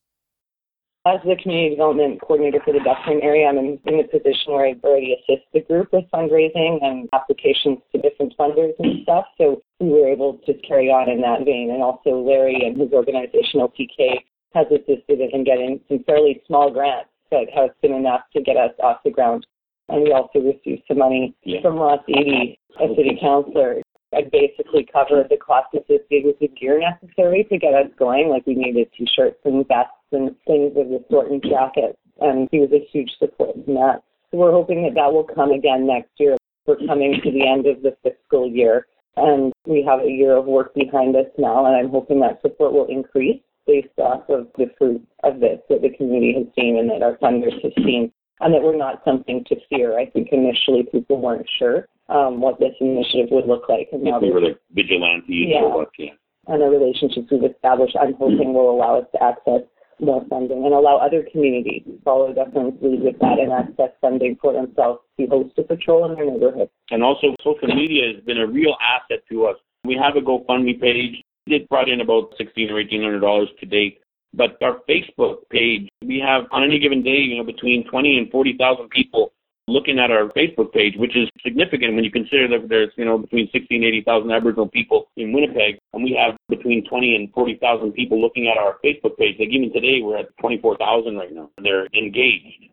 As 1.05 1.19
the 1.25 1.36
community 1.36 1.75
development 1.75 2.21
coordinator 2.21 2.62
for 2.63 2.71
the 2.71 2.79
Dufferin 2.79 3.19
area, 3.21 3.49
I'm 3.49 3.57
in, 3.57 3.99
a 3.99 4.07
position 4.07 4.53
where 4.53 4.67
I 4.67 4.75
already 4.86 5.17
assist 5.19 5.43
the 5.51 5.60
group 5.60 5.89
with 5.91 6.05
fundraising 6.13 6.79
and 6.81 7.10
applications 7.12 7.79
to 7.91 7.99
different 7.99 8.33
funders 8.39 8.71
and 8.79 9.03
stuff. 9.03 9.25
So 9.38 9.62
we 9.81 9.89
were 9.89 10.07
able 10.07 10.39
to 10.45 10.53
carry 10.65 10.88
on 10.88 11.10
in 11.10 11.19
that 11.23 11.43
vein. 11.43 11.71
And 11.71 11.83
also 11.83 12.23
Larry 12.23 12.55
and 12.65 12.79
his 12.79 12.93
organization, 12.93 13.60
OPK, 13.60 14.23
has 14.58 14.67
assisted 14.72 15.22
in 15.22 15.43
getting 15.43 15.80
some 15.88 16.04
fairly 16.06 16.41
small 16.48 16.72
grants 16.72 17.10
that 17.30 17.46
have 17.54 17.70
been 17.82 17.93
enough 17.93 18.22
to 18.34 18.41
get 18.41 18.58
us 18.58 18.72
off 18.82 18.98
the 19.06 19.12
ground. 19.12 19.46
And 19.89 20.04
we 20.04 20.12
also 20.12 20.39
received 20.39 20.84
some 20.88 20.98
money 20.98 21.36
yeah. 21.43 21.62
from 21.62 21.76
Ross 21.76 22.02
Eadie, 22.10 22.58
a 22.82 22.88
city 22.96 23.17
councillor, 23.22 23.82
I 24.13 24.22
basically 24.32 24.88
covered 24.91 25.28
the 25.30 25.38
cost 25.38 25.67
associated 25.74 26.26
with 26.26 26.39
the 26.39 26.48
gear 26.48 26.80
necessary 26.80 27.46
to 27.52 27.58
get 27.58 27.74
us 27.74 27.91
going. 28.00 28.30
Like 28.30 28.48
we 28.48 28.56
needed 28.56 28.88
t-shirts 28.98 29.39
and 29.43 29.67
vests 29.67 29.91
and 30.12 30.36
things 30.48 30.74
of 30.78 30.88
the 30.88 31.04
sort 31.10 31.30
and 31.30 31.43
jackets. 31.43 31.98
And 32.22 32.48
he 32.52 32.60
was 32.60 32.72
a 32.72 32.88
huge 32.91 33.12
support 33.20 33.56
in 33.56 33.74
that. 33.76 34.02
So 34.32 34.38
we're 34.38 34.52
hoping 34.52 34.84
that 34.84 34.96
that 34.96 35.12
will 35.12 35.26
come 35.26 35.52
again 35.52 35.86
next 35.86 36.12
year. 36.17 36.38
We're 36.65 36.78
coming 36.88 37.20
to 37.24 37.32
the 37.32 37.48
end 37.48 37.67
of 37.67 37.82
the 37.84 37.96
fiscal 38.04 38.50
year 38.50 38.88
and 39.17 39.52
we 39.65 39.84
have 39.88 40.02
a 40.02 40.10
year 40.10 40.38
of 40.38 40.46
work 40.46 40.74
behind 40.74 41.15
us 41.15 41.28
now 41.38 41.65
and 41.65 41.76
I'm 41.76 41.89
hoping 41.89 42.20
that 42.22 42.41
support 42.41 42.74
will 42.74 42.88
increase 42.88 43.41
based 43.67 43.97
off 43.99 44.23
of 44.30 44.47
the 44.58 44.71
fruit 44.77 45.06
of 45.23 45.39
this 45.39 45.60
that 45.69 45.82
the 45.82 45.89
community 45.95 46.34
has 46.38 46.47
seen 46.56 46.77
and 46.80 46.89
that 46.89 47.03
our 47.03 47.17
funders 47.17 47.62
have 47.62 47.73
seen 47.84 48.12
and 48.39 48.53
that 48.53 48.62
we're 48.62 48.77
not 48.77 49.01
something 49.03 49.43
to 49.47 49.56
fear. 49.69 49.99
I 49.99 50.06
think 50.06 50.30
initially 50.32 50.88
people 50.91 51.19
weren't 51.21 51.47
sure 51.60 51.88
um, 52.10 52.39
what 52.39 52.60
this 52.60 52.73
initiative 52.80 53.30
would 53.32 53.47
look 53.47 53.69
like. 53.69 53.89
And 53.91 54.03
now 54.03 54.19
we 54.19 54.32
were 54.32 54.41
like 54.41 54.60
vigilantes 54.71 55.25
yeah. 55.27 55.62
or 55.62 55.77
what, 55.77 55.89
yeah. 55.97 56.12
And 56.47 56.62
the 56.62 56.67
relationships 56.67 57.27
we've 57.30 57.43
established, 57.43 57.97
I'm 57.99 58.13
hoping 58.13 58.53
will 58.53 58.71
allow 58.71 58.99
us 58.99 59.08
to 59.13 59.23
access 59.23 59.62
more 59.99 60.23
funding 60.30 60.63
and 60.63 60.73
allow 60.73 60.97
other 60.97 61.25
communities 61.32 61.84
to 61.86 61.99
follow 62.03 62.32
Dufferin's 62.34 62.82
lead 62.82 63.01
with 63.01 63.19
that 63.19 63.39
and 63.39 63.51
access 63.51 63.89
funding 63.99 64.38
for 64.41 64.53
themselves 64.53 64.99
to 65.19 65.25
host 65.25 65.58
a 65.58 65.63
patrol 65.63 66.06
in 66.06 66.15
their 66.15 66.25
neighborhood. 66.25 66.69
And 66.91 67.03
also 67.03 67.36
social 67.43 67.67
media 67.67 68.13
has 68.13 68.23
been 68.23 68.38
a 68.38 68.47
real 68.47 68.75
asset 68.80 69.23
to 69.30 69.45
us. 69.45 69.56
We 69.84 69.99
have 70.01 70.15
a 70.15 70.21
GoFundMe 70.25 70.80
page. 70.80 71.23
It 71.47 71.69
brought 71.69 71.89
in 71.89 72.01
about 72.01 72.33
sixteen 72.38 72.69
or 72.69 72.79
eighteen 72.79 73.01
hundred 73.01 73.21
dollars 73.21 73.49
to 73.60 73.65
date. 73.65 73.99
But 74.33 74.62
our 74.62 74.79
Facebook 74.89 75.49
page, 75.49 75.89
we 76.05 76.19
have 76.19 76.43
on 76.51 76.63
any 76.63 76.79
given 76.79 77.01
day, 77.01 77.17
you 77.17 77.38
know, 77.38 77.43
between 77.43 77.88
twenty 77.89 78.17
and 78.17 78.29
forty 78.31 78.55
thousand 78.57 78.89
people 78.89 79.31
looking 79.67 79.99
at 79.99 80.12
our 80.12 80.29
Facebook 80.29 80.71
page, 80.71 80.93
which 80.97 81.15
is 81.15 81.29
significant 81.43 81.95
when 81.95 82.03
you 82.03 82.12
consider 82.12 82.47
that 82.47 82.69
there's, 82.69 82.91
you 82.95 83.05
know, 83.05 83.17
between 83.17 83.49
60 83.51 83.75
and 83.75 83.83
80,000 83.83 84.31
Aboriginal 84.31 84.69
people 84.69 85.10
in 85.17 85.33
Winnipeg, 85.33 85.77
and 85.93 86.03
we 86.03 86.17
have 86.17 86.38
between 86.47 86.88
20 86.88 87.15
and 87.15 87.33
40,000 87.33 87.91
people 87.91 88.21
looking 88.21 88.47
at 88.47 88.57
our 88.57 88.77
Facebook 88.83 89.17
page. 89.17 89.36
Like 89.39 89.49
even 89.49 89.71
today, 89.73 90.01
we're 90.01 90.17
at 90.17 90.29
24,000 90.39 91.17
right 91.17 91.33
now. 91.33 91.49
They're 91.62 91.88
engaged. 91.88 92.69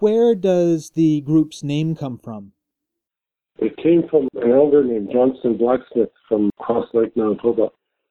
Where 0.00 0.34
does 0.34 0.90
the 0.90 1.20
group's 1.22 1.62
name 1.62 1.94
come 1.94 2.18
from? 2.18 2.52
It 3.58 3.76
came 3.76 4.08
from 4.08 4.28
an 4.40 4.52
elder 4.52 4.84
named 4.84 5.10
Johnston 5.12 5.56
Blacksmith 5.56 6.10
from 6.28 6.50
Cross 6.58 6.88
Lake, 6.94 7.16
Manitoba. 7.16 7.68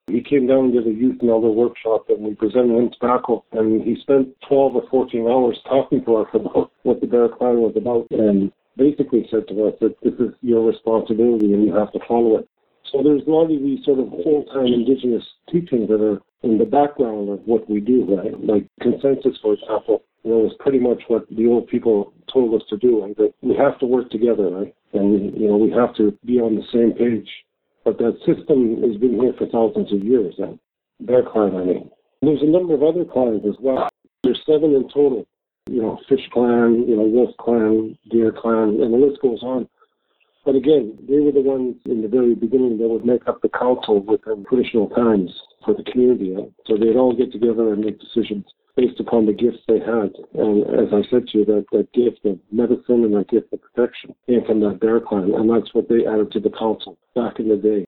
He 0.08 0.22
came 0.22 0.48
down 0.48 0.66
and 0.66 0.74
did 0.74 0.88
a 0.88 0.92
youth 0.92 1.18
and 1.22 1.30
elder 1.30 1.50
workshop 1.50 2.06
and 2.10 2.20
we 2.20 2.36
presented 2.36 2.78
him 2.78 2.90
tobacco 2.92 3.44
and 3.52 3.82
he 3.82 3.96
spent 4.02 4.30
12 4.48 4.76
or 4.76 4.84
14 4.90 5.28
hours 5.28 5.60
talking 5.68 6.04
to 6.06 6.16
us 6.18 6.28
about 6.34 6.72
what 6.84 7.02
the 7.02 7.08
Bear 7.08 7.30
Clan 7.30 7.60
was 7.60 7.74
about 7.76 8.08
and 8.12 8.52
basically 8.78 9.28
said 9.32 9.48
to 9.50 9.66
us 9.66 9.74
that 9.82 9.96
this 10.04 10.14
is 10.14 10.34
your 10.42 10.66
responsibility 10.66 11.54
and 11.54 11.66
you 11.66 11.74
have 11.74 11.92
to 11.92 12.00
follow 12.08 12.38
it. 12.38 12.48
So 12.92 13.04
there's 13.04 13.24
a 13.28 13.30
lot 13.30 13.52
of 13.52 13.62
these 13.62 13.84
sort 13.84 14.00
of 14.00 14.08
whole-time 14.10 14.68
indigenous 14.68 15.24
teachings 15.52 15.90
that 15.90 16.02
are 16.02 16.22
in 16.44 16.58
the 16.58 16.66
background 16.66 17.30
of 17.30 17.40
what 17.46 17.70
we 17.70 17.82
do, 17.82 18.16
right? 18.16 18.32
Like 18.40 18.68
consensus, 18.82 19.38
for 19.42 19.54
example, 19.54 20.04
is 20.28 20.54
pretty 20.60 20.80
much 20.80 21.04
what 21.08 21.28
the 21.30 21.48
old 21.48 21.68
people 21.68 22.14
told 22.32 22.60
us 22.60 22.68
to 22.70 22.78
do, 22.78 23.04
and 23.04 23.16
that 23.16 23.34
we 23.42 23.56
have 23.56 23.80
to 23.80 23.86
work 23.86 24.10
together, 24.10 24.50
right? 24.50 24.76
And, 24.94 25.38
you 25.40 25.48
know, 25.48 25.58
we 25.58 25.72
have 25.72 25.96
to 25.96 26.18
be 26.26 26.40
on 26.40 26.56
the 26.56 26.64
same 26.72 26.94
page 26.94 27.30
but 27.88 28.00
that 28.00 28.18
system 28.26 28.84
has 28.84 28.98
been 28.98 29.18
here 29.18 29.32
for 29.38 29.48
thousands 29.48 29.94
of 29.94 30.04
years, 30.04 30.36
that 30.40 30.60
Bear 31.00 31.24
Clan, 31.24 31.56
I 31.56 31.64
mean. 31.64 31.90
There's 32.22 32.42
a 32.42 32.46
number 32.46 32.74
of 32.74 32.84
other 32.84 33.06
clans 33.06 33.44
as 33.48 33.56
well. 33.62 33.88
There's 34.24 34.44
seven 34.46 34.76
in 34.76 34.90
total. 34.90 35.26
you 35.70 35.82
know, 35.82 35.98
Fish 36.10 36.28
Clan, 36.34 36.84
you 36.86 36.98
know, 36.98 37.04
Wolf 37.04 37.30
Clan, 37.40 37.98
Deer 38.10 38.34
Clan, 38.34 38.82
and 38.82 38.94
the 38.94 38.98
list 38.98 39.22
goes 39.22 39.42
on. 39.42 39.70
But 40.48 40.56
again, 40.56 40.98
they 41.10 41.20
were 41.20 41.34
the 41.34 41.44
ones 41.44 41.76
in 41.84 42.02
the 42.02 42.08
very 42.08 42.34
beginning 42.34 42.78
that 42.78 42.88
would 42.88 43.04
make 43.04 43.28
up 43.28 43.42
the 43.42 43.50
council 43.50 44.00
within 44.00 44.46
traditional 44.48 44.88
times 44.88 45.30
for 45.66 45.74
the 45.74 45.84
community. 45.84 46.38
So 46.66 46.78
they'd 46.78 46.96
all 46.96 47.12
get 47.14 47.34
together 47.34 47.74
and 47.74 47.84
make 47.84 48.00
decisions 48.00 48.46
based 48.78 48.98
upon 49.02 49.26
the 49.26 49.34
gifts 49.34 49.60
they 49.68 49.84
had. 49.84 50.16
And 50.40 50.64
as 50.72 50.96
I 50.96 51.04
said 51.12 51.28
to 51.28 51.40
you, 51.40 51.46
that, 51.52 51.66
that 51.74 51.92
gift 51.92 52.24
of 52.24 52.40
medicine 52.50 53.04
and 53.04 53.14
that 53.16 53.28
gift 53.28 53.52
of 53.52 53.60
protection 53.60 54.16
came 54.26 54.46
from 54.48 54.62
that 54.62 54.80
bear 54.80 55.02
clan. 55.02 55.36
And 55.36 55.52
that's 55.52 55.76
what 55.76 55.90
they 55.90 56.08
added 56.08 56.32
to 56.32 56.40
the 56.40 56.56
council 56.56 56.98
back 57.14 57.44
in 57.44 57.50
the 57.50 57.58
day. 57.60 57.84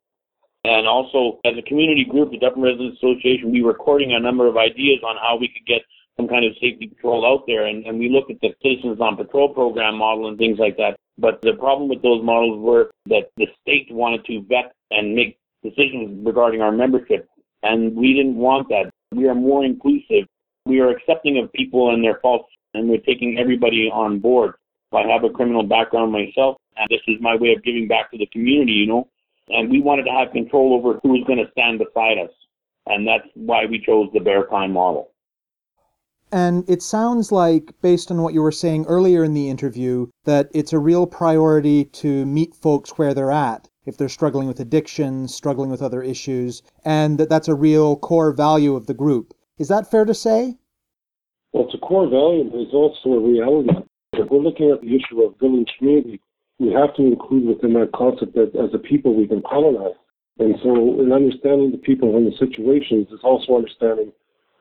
And 0.65 0.85
also, 0.85 1.39
as 1.45 1.55
a 1.57 1.63
community 1.63 2.03
group, 2.03 2.31
the 2.31 2.43
Dufferin 2.43 2.63
Residents 2.63 2.97
Association, 2.97 3.53
we 3.53 3.63
were 3.63 3.71
recording 3.71 4.11
a 4.11 4.19
number 4.19 4.51
of 4.51 4.57
ideas 4.57 4.99
on 5.07 5.15
how 5.15 5.39
we 5.39 5.47
could 5.47 5.65
get 5.65 5.87
some 6.19 6.27
kind 6.27 6.43
of 6.43 6.51
safety 6.59 6.87
patrol 6.87 7.25
out 7.25 7.45
there. 7.47 7.65
And, 7.65 7.85
and 7.85 7.97
we 7.97 8.09
looked 8.09 8.29
at 8.29 8.41
the 8.41 8.53
Citizens 8.61 8.99
on 8.99 9.15
Patrol 9.15 9.53
program 9.53 9.97
model 9.97 10.27
and 10.27 10.37
things 10.37 10.59
like 10.59 10.75
that. 10.75 10.97
But 11.17 11.41
the 11.41 11.53
problem 11.53 11.87
with 11.87 12.01
those 12.01 12.23
models 12.23 12.59
were 12.59 12.91
that 13.07 13.31
the 13.37 13.47
state 13.61 13.87
wanted 13.89 14.25
to 14.25 14.43
vet 14.49 14.73
and 14.91 15.15
make 15.15 15.37
decisions 15.63 16.25
regarding 16.25 16.61
our 16.61 16.71
membership. 16.71 17.27
And 17.63 17.95
we 17.95 18.13
didn't 18.13 18.35
want 18.35 18.67
that. 18.69 18.91
We 19.13 19.27
are 19.27 19.35
more 19.35 19.63
inclusive. 19.63 20.27
We 20.65 20.79
are 20.81 20.89
accepting 20.89 21.41
of 21.41 21.51
people 21.53 21.93
and 21.93 22.03
their 22.03 22.19
faults, 22.21 22.49
and 22.73 22.89
we're 22.89 22.99
taking 22.99 23.37
everybody 23.39 23.89
on 23.91 24.19
board. 24.19 24.53
I 24.93 25.03
have 25.07 25.23
a 25.23 25.29
criminal 25.29 25.63
background 25.63 26.11
myself, 26.11 26.57
and 26.75 26.87
this 26.89 27.01
is 27.07 27.17
my 27.21 27.35
way 27.35 27.53
of 27.53 27.63
giving 27.63 27.87
back 27.87 28.11
to 28.11 28.17
the 28.17 28.25
community, 28.27 28.73
you 28.73 28.87
know. 28.87 29.07
And 29.49 29.69
we 29.69 29.81
wanted 29.81 30.03
to 30.03 30.11
have 30.11 30.31
control 30.31 30.73
over 30.73 30.99
who 31.01 31.09
was 31.09 31.23
going 31.27 31.39
to 31.39 31.51
stand 31.51 31.79
beside 31.79 32.17
us. 32.17 32.31
And 32.85 33.07
that's 33.07 33.27
why 33.35 33.65
we 33.65 33.83
chose 33.83 34.09
the 34.13 34.19
Bear 34.19 34.43
Clan 34.43 34.71
model. 34.71 35.11
And 36.31 36.69
it 36.69 36.81
sounds 36.81 37.31
like, 37.31 37.73
based 37.81 38.11
on 38.11 38.21
what 38.21 38.33
you 38.33 38.41
were 38.41 38.51
saying 38.51 38.85
earlier 38.87 39.23
in 39.23 39.33
the 39.33 39.49
interview, 39.49 40.07
that 40.25 40.49
it's 40.53 40.73
a 40.73 40.79
real 40.79 41.07
priority 41.07 41.85
to 41.85 42.25
meet 42.25 42.53
folks 42.53 42.97
where 42.97 43.13
they're 43.13 43.31
at 43.31 43.67
if 43.85 43.97
they're 43.97 44.09
struggling 44.09 44.47
with 44.47 44.59
addiction, 44.59 45.27
struggling 45.27 45.71
with 45.71 45.81
other 45.81 46.03
issues, 46.03 46.61
and 46.85 47.17
that 47.17 47.29
that's 47.29 47.47
a 47.47 47.55
real 47.55 47.95
core 47.95 48.31
value 48.31 48.75
of 48.75 48.85
the 48.85 48.93
group. 48.93 49.33
Is 49.57 49.67
that 49.67 49.89
fair 49.89 50.05
to 50.05 50.13
say? 50.13 50.55
Well, 51.51 51.65
it's 51.65 51.73
a 51.73 51.79
core 51.79 52.07
value, 52.07 52.43
but 52.49 52.59
it's 52.59 52.73
also 52.73 53.13
a 53.13 53.19
reality. 53.19 53.71
If 54.13 54.29
we're 54.29 54.39
looking 54.39 54.69
at 54.69 54.81
the 54.81 54.95
issue 54.95 55.23
of 55.23 55.39
building 55.39 55.65
community, 55.77 56.21
we 56.59 56.71
have 56.73 56.93
to 56.95 57.03
include 57.03 57.45
within 57.47 57.73
that 57.73 57.91
concept 57.93 58.35
that 58.35 58.55
as 58.55 58.73
a 58.73 58.77
people 58.77 59.15
we 59.15 59.27
can 59.27 59.41
colonize. 59.41 59.97
And 60.37 60.55
so, 60.61 61.01
in 61.01 61.11
understanding 61.11 61.71
the 61.71 61.77
people 61.77 62.15
and 62.15 62.27
the 62.27 62.37
situations, 62.37 63.07
is 63.11 63.19
also 63.23 63.55
understanding 63.55 64.11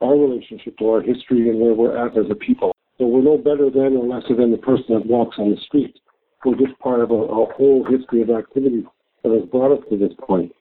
our 0.01 0.17
relationship 0.17 0.77
to 0.77 0.89
our 0.89 1.01
history 1.01 1.49
and 1.49 1.59
where 1.59 1.73
we're 1.73 1.97
at 1.97 2.17
as 2.17 2.25
a 2.29 2.35
people. 2.35 2.75
So 2.97 3.07
we're 3.07 3.21
no 3.21 3.37
better 3.37 3.69
than 3.69 3.95
or 3.97 4.05
lesser 4.05 4.35
than 4.35 4.51
the 4.51 4.57
person 4.57 4.85
that 4.89 5.05
walks 5.05 5.37
on 5.39 5.51
the 5.51 5.57
street. 5.65 5.97
We're 6.43 6.55
just 6.55 6.77
part 6.79 7.01
of 7.01 7.11
a, 7.11 7.13
a 7.13 7.45
whole 7.53 7.85
history 7.89 8.21
of 8.21 8.29
activity 8.29 8.85
that 9.23 9.31
has 9.31 9.49
brought 9.49 9.77
us 9.77 9.83
to 9.89 9.97
this 9.97 10.13
point. 10.25 10.51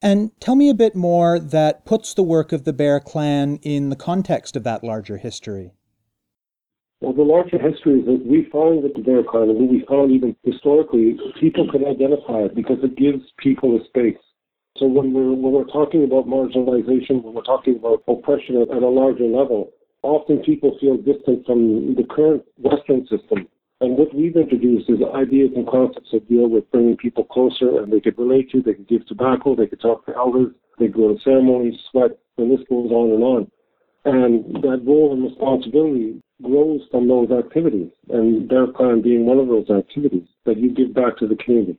And 0.00 0.32
tell 0.40 0.56
me 0.56 0.68
a 0.68 0.74
bit 0.74 0.96
more 0.96 1.38
that 1.38 1.84
puts 1.84 2.12
the 2.12 2.24
work 2.24 2.52
of 2.52 2.64
the 2.64 2.72
Bear 2.72 2.98
Clan 2.98 3.58
in 3.62 3.88
the 3.88 3.96
context 3.96 4.56
of 4.56 4.64
that 4.64 4.82
larger 4.82 5.16
history. 5.18 5.74
Well, 7.00 7.12
the 7.12 7.22
larger 7.22 7.58
history 7.58 8.00
is 8.00 8.06
that 8.06 8.24
we 8.26 8.48
find 8.50 8.84
that 8.84 8.94
the 8.94 9.02
Bear 9.02 9.22
Clan, 9.22 9.50
and 9.50 9.68
we 9.68 9.84
found 9.88 10.10
even 10.10 10.36
historically, 10.44 11.16
people 11.40 11.70
can 11.70 11.84
identify 11.84 12.40
it 12.40 12.54
because 12.54 12.78
it 12.82 12.96
gives 12.96 13.22
people 13.38 13.76
a 13.76 13.84
space. 13.86 14.18
So 14.78 14.86
when 14.86 15.12
we're 15.12 15.32
when 15.32 15.52
we're 15.52 15.64
talking 15.64 16.04
about 16.04 16.26
marginalization, 16.26 17.22
when 17.22 17.34
we're 17.34 17.42
talking 17.42 17.76
about 17.76 18.02
oppression 18.08 18.56
at, 18.62 18.68
a 18.70 18.88
larger 18.88 19.24
level, 19.24 19.70
often 20.02 20.38
people 20.38 20.78
feel 20.80 20.96
distant 20.96 21.44
from 21.44 21.94
the 21.94 22.04
current 22.04 22.42
Western 22.56 23.06
system. 23.06 23.46
And 23.82 23.98
what 23.98 24.14
we've 24.14 24.36
introduced 24.36 24.88
is 24.88 24.98
ideas 25.14 25.50
and 25.56 25.68
concepts 25.68 26.10
that 26.12 26.28
deal 26.28 26.48
with 26.48 26.70
bringing 26.70 26.96
people 26.96 27.24
closer 27.24 27.82
and 27.82 27.92
they 27.92 28.00
could 28.00 28.16
relate 28.16 28.50
to, 28.52 28.62
they 28.62 28.74
could 28.74 28.88
give 28.88 29.06
tobacco, 29.06 29.56
they 29.56 29.66
could 29.66 29.80
talk 29.80 30.06
to 30.06 30.14
elders, 30.14 30.54
they 30.78 30.86
could 30.86 30.94
go 30.94 31.12
to 31.12 31.20
ceremonies, 31.22 31.74
sweat, 31.90 32.12
the 32.38 32.44
list 32.44 32.68
goes 32.68 32.90
on 32.92 33.10
and 33.10 33.22
on. 33.24 33.50
And 34.04 34.62
that 34.62 34.82
role 34.86 35.12
and 35.12 35.24
responsibility 35.24 36.22
grows 36.42 36.80
from 36.90 37.08
those 37.08 37.30
activities, 37.30 37.90
and 38.08 38.48
Bear 38.48 38.68
Clan 38.68 39.02
being 39.02 39.26
one 39.26 39.38
of 39.38 39.48
those 39.48 39.70
activities 39.70 40.28
that 40.44 40.58
you 40.58 40.72
give 40.72 40.94
back 40.94 41.18
to 41.18 41.26
the 41.26 41.36
community. 41.36 41.78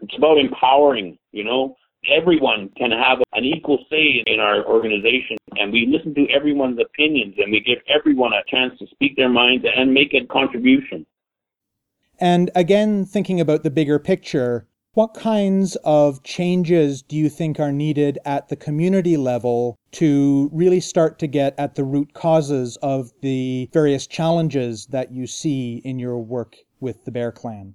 It's 0.00 0.16
about 0.16 0.38
empowering, 0.38 1.18
you 1.30 1.44
know 1.44 1.76
everyone 2.10 2.70
can 2.76 2.90
have 2.90 3.18
an 3.32 3.44
equal 3.44 3.84
say 3.90 4.22
in 4.26 4.40
our 4.40 4.64
organization 4.64 5.36
and 5.56 5.72
we 5.72 5.86
listen 5.86 6.14
to 6.14 6.26
everyone's 6.30 6.78
opinions 6.80 7.34
and 7.38 7.52
we 7.52 7.60
give 7.60 7.78
everyone 7.88 8.32
a 8.32 8.42
chance 8.50 8.78
to 8.78 8.86
speak 8.88 9.16
their 9.16 9.28
minds 9.28 9.64
and 9.76 9.92
make 9.92 10.14
a 10.14 10.26
contribution. 10.26 11.06
And 12.18 12.50
again, 12.54 13.04
thinking 13.04 13.40
about 13.40 13.62
the 13.62 13.70
bigger 13.70 13.98
picture, 13.98 14.66
what 14.94 15.14
kinds 15.14 15.76
of 15.84 16.22
changes 16.22 17.02
do 17.02 17.16
you 17.16 17.30
think 17.30 17.58
are 17.58 17.72
needed 17.72 18.18
at 18.24 18.48
the 18.48 18.56
community 18.56 19.16
level 19.16 19.78
to 19.92 20.50
really 20.52 20.80
start 20.80 21.18
to 21.20 21.26
get 21.26 21.54
at 21.58 21.74
the 21.74 21.84
root 21.84 22.12
causes 22.12 22.76
of 22.82 23.10
the 23.22 23.70
various 23.72 24.06
challenges 24.06 24.86
that 24.88 25.10
you 25.12 25.26
see 25.26 25.80
in 25.84 25.98
your 25.98 26.18
work 26.18 26.56
with 26.78 27.04
the 27.04 27.10
Bear 27.10 27.32
Clan? 27.32 27.74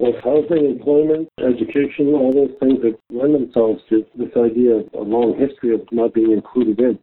Well, 0.00 0.16
housing, 0.24 0.64
employment, 0.64 1.28
education, 1.44 2.14
all 2.16 2.32
those 2.32 2.56
things 2.58 2.80
that 2.80 2.96
lend 3.10 3.34
themselves 3.34 3.82
to 3.90 4.02
this 4.16 4.32
idea 4.34 4.76
of 4.76 4.88
a 4.94 5.02
long 5.02 5.36
history 5.36 5.74
of 5.74 5.82
not 5.92 6.14
being 6.14 6.32
included 6.32 6.80
in. 6.80 6.98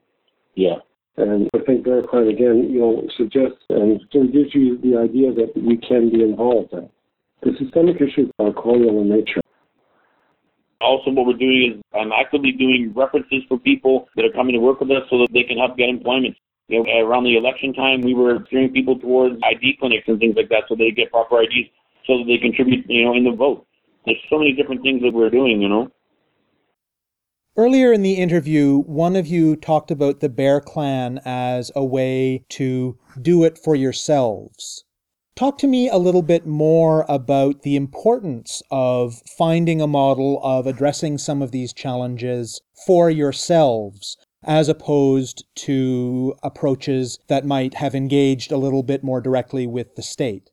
Yeah. 0.55 0.81
And 1.17 1.47
I 1.53 1.59
think 1.59 1.85
Bear 1.85 2.01
Clan, 2.01 2.27
again, 2.27 2.67
you 2.73 2.79
know, 2.79 3.03
suggests 3.15 3.61
and 3.69 4.01
gives 4.09 4.49
you 4.55 4.81
the 4.81 4.97
idea 4.97 5.29
that 5.31 5.53
we 5.55 5.77
can 5.77 6.09
be 6.09 6.23
involved 6.23 6.73
in. 6.73 6.89
The 7.43 7.53
systemic 7.61 7.97
issues 7.97 8.33
are 8.39 8.51
colonial 8.51 8.99
in 9.01 9.09
nature. 9.09 9.41
Also, 10.81 11.11
what 11.11 11.27
we're 11.27 11.37
doing 11.37 11.77
is 11.77 11.81
I'm 11.93 12.11
actively 12.11 12.51
doing 12.51 12.93
references 12.95 13.43
for 13.47 13.59
people 13.59 14.09
that 14.15 14.25
are 14.25 14.33
coming 14.33 14.53
to 14.53 14.59
work 14.59 14.81
with 14.81 14.89
us 14.89 15.05
so 15.11 15.19
that 15.19 15.29
they 15.33 15.43
can 15.43 15.59
help 15.59 15.77
get 15.77 15.89
employment. 15.89 16.35
You 16.67 16.81
know, 16.81 17.05
around 17.05 17.25
the 17.25 17.37
election 17.37 17.73
time, 17.73 18.01
we 18.01 18.15
were 18.15 18.43
steering 18.47 18.73
people 18.73 18.97
towards 18.97 19.37
ID 19.43 19.77
clinics 19.79 20.07
and 20.07 20.17
things 20.17 20.35
like 20.35 20.49
that 20.49 20.63
so 20.67 20.73
they 20.73 20.89
get 20.89 21.11
proper 21.11 21.43
IDs 21.43 21.69
so 22.07 22.17
that 22.17 22.25
they 22.25 22.37
contribute, 22.37 22.85
you 22.87 23.03
know, 23.03 23.13
in 23.13 23.25
the 23.25 23.31
vote. 23.31 23.67
There's 24.05 24.17
so 24.29 24.39
many 24.39 24.53
different 24.53 24.81
things 24.81 25.01
that 25.01 25.13
we're 25.13 25.29
doing, 25.29 25.61
you 25.61 25.67
know. 25.67 25.91
Earlier 27.57 27.91
in 27.91 28.03
the 28.03 28.13
interview, 28.13 28.83
one 28.83 29.15
of 29.15 29.27
you 29.27 29.55
talked 29.55 29.91
about 29.91 30.19
the 30.19 30.29
Bear 30.29 30.61
Clan 30.61 31.19
as 31.25 31.71
a 31.75 31.83
way 31.83 32.45
to 32.49 32.97
do 33.21 33.43
it 33.43 33.57
for 33.57 33.75
yourselves. 33.75 34.85
Talk 35.35 35.57
to 35.59 35.67
me 35.67 35.89
a 35.89 35.97
little 35.97 36.21
bit 36.21 36.47
more 36.47 37.05
about 37.09 37.63
the 37.63 37.75
importance 37.75 38.61
of 38.71 39.21
finding 39.37 39.81
a 39.81 39.87
model 39.87 40.39
of 40.41 40.65
addressing 40.65 41.17
some 41.17 41.41
of 41.41 41.51
these 41.51 41.73
challenges 41.73 42.61
for 42.85 43.09
yourselves 43.09 44.17
as 44.43 44.69
opposed 44.69 45.43
to 45.55 46.35
approaches 46.43 47.19
that 47.27 47.45
might 47.45 47.73
have 47.73 47.93
engaged 47.93 48.51
a 48.51 48.57
little 48.57 48.83
bit 48.83 49.03
more 49.03 49.19
directly 49.19 49.67
with 49.67 49.95
the 49.95 50.03
state 50.03 50.49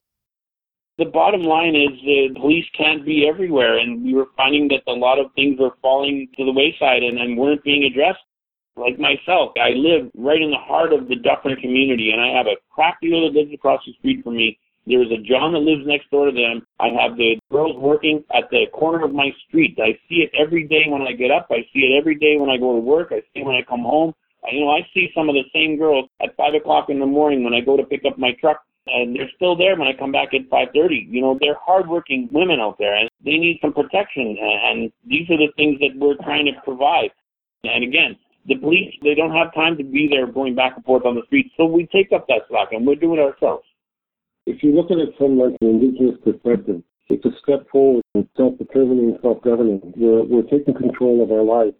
the 0.98 1.06
bottom 1.06 1.42
line 1.42 1.74
is 1.74 1.98
the 2.04 2.28
police 2.40 2.66
can't 2.76 3.04
be 3.04 3.28
everywhere, 3.28 3.78
and 3.78 4.04
we 4.04 4.14
were 4.14 4.28
finding 4.36 4.68
that 4.68 4.82
a 4.86 4.94
lot 4.94 5.18
of 5.18 5.32
things 5.34 5.58
were 5.58 5.74
falling 5.82 6.28
to 6.36 6.44
the 6.44 6.52
wayside 6.52 7.02
and, 7.02 7.18
and 7.18 7.36
weren't 7.36 7.64
being 7.64 7.84
addressed. 7.84 8.22
Like 8.76 8.98
myself, 8.98 9.52
I 9.60 9.70
live 9.70 10.10
right 10.16 10.40
in 10.40 10.50
the 10.50 10.58
heart 10.58 10.92
of 10.92 11.08
the 11.08 11.16
Dufferin 11.16 11.56
community, 11.60 12.10
and 12.10 12.20
I 12.20 12.36
have 12.36 12.46
a 12.46 12.58
crack 12.70 12.98
dealer 13.00 13.30
that 13.30 13.38
lives 13.38 13.54
across 13.54 13.80
the 13.86 13.92
street 13.98 14.22
from 14.22 14.36
me. 14.36 14.58
There's 14.86 15.10
a 15.10 15.22
John 15.22 15.54
that 15.54 15.60
lives 15.60 15.86
next 15.86 16.10
door 16.10 16.26
to 16.26 16.32
them. 16.32 16.66
I 16.78 16.88
have 16.88 17.16
the 17.16 17.38
girls 17.50 17.76
working 17.78 18.22
at 18.34 18.50
the 18.50 18.66
corner 18.72 19.04
of 19.04 19.14
my 19.14 19.30
street. 19.48 19.78
I 19.80 19.98
see 20.08 20.26
it 20.26 20.30
every 20.38 20.66
day 20.66 20.84
when 20.88 21.02
I 21.02 21.12
get 21.12 21.30
up. 21.30 21.48
I 21.50 21.66
see 21.72 21.86
it 21.86 21.98
every 21.98 22.16
day 22.16 22.36
when 22.36 22.50
I 22.50 22.58
go 22.58 22.74
to 22.74 22.80
work. 22.80 23.08
I 23.10 23.20
see 23.32 23.40
it 23.40 23.46
when 23.46 23.56
I 23.56 23.62
come 23.62 23.82
home. 23.82 24.12
I, 24.44 24.54
You 24.54 24.60
know, 24.60 24.70
I 24.70 24.86
see 24.92 25.08
some 25.14 25.28
of 25.28 25.34
the 25.34 25.44
same 25.54 25.78
girls 25.78 26.10
at 26.22 26.36
five 26.36 26.54
o'clock 26.54 26.90
in 26.90 27.00
the 27.00 27.06
morning 27.06 27.42
when 27.42 27.54
I 27.54 27.60
go 27.60 27.76
to 27.76 27.84
pick 27.84 28.04
up 28.04 28.18
my 28.18 28.32
truck 28.40 28.62
and 28.86 29.16
they're 29.16 29.30
still 29.36 29.56
there 29.56 29.76
when 29.76 29.88
I 29.88 29.92
come 29.92 30.12
back 30.12 30.34
at 30.34 30.48
5:30. 30.50 31.06
You 31.08 31.22
know, 31.22 31.38
they're 31.40 31.58
hardworking 31.60 32.28
women 32.32 32.60
out 32.60 32.78
there, 32.78 32.94
and 32.94 33.08
they 33.24 33.38
need 33.38 33.58
some 33.60 33.72
protection. 33.72 34.36
And 34.38 34.92
these 35.06 35.28
are 35.30 35.38
the 35.38 35.52
things 35.56 35.80
that 35.80 35.96
we're 35.96 36.16
trying 36.16 36.46
to 36.46 36.52
provide. 36.64 37.10
And 37.64 37.82
again, 37.82 38.16
the 38.46 38.56
police 38.56 38.94
they 39.02 39.14
don't 39.14 39.32
have 39.32 39.54
time 39.54 39.76
to 39.78 39.84
be 39.84 40.06
there 40.08 40.26
going 40.26 40.54
back 40.54 40.76
and 40.76 40.84
forth 40.84 41.06
on 41.06 41.14
the 41.14 41.24
streets, 41.26 41.50
so 41.56 41.64
we 41.64 41.86
take 41.86 42.12
up 42.12 42.26
that 42.28 42.42
slack, 42.48 42.72
and 42.72 42.86
we're 42.86 42.94
doing 42.94 43.18
it 43.18 43.22
ourselves. 43.22 43.64
If 44.46 44.62
you 44.62 44.72
look 44.72 44.90
at 44.90 44.98
it 44.98 45.16
from 45.16 45.38
like 45.38 45.56
an 45.62 45.68
indigenous 45.68 46.20
perspective, 46.22 46.82
it's 47.08 47.24
a 47.24 47.32
step 47.42 47.66
forward 47.70 48.02
in 48.14 48.28
self-determining, 48.36 49.18
self-governing. 49.22 49.94
We're 49.96 50.24
we're 50.24 50.42
taking 50.42 50.74
control 50.74 51.22
of 51.22 51.32
our 51.32 51.42
lives, 51.42 51.76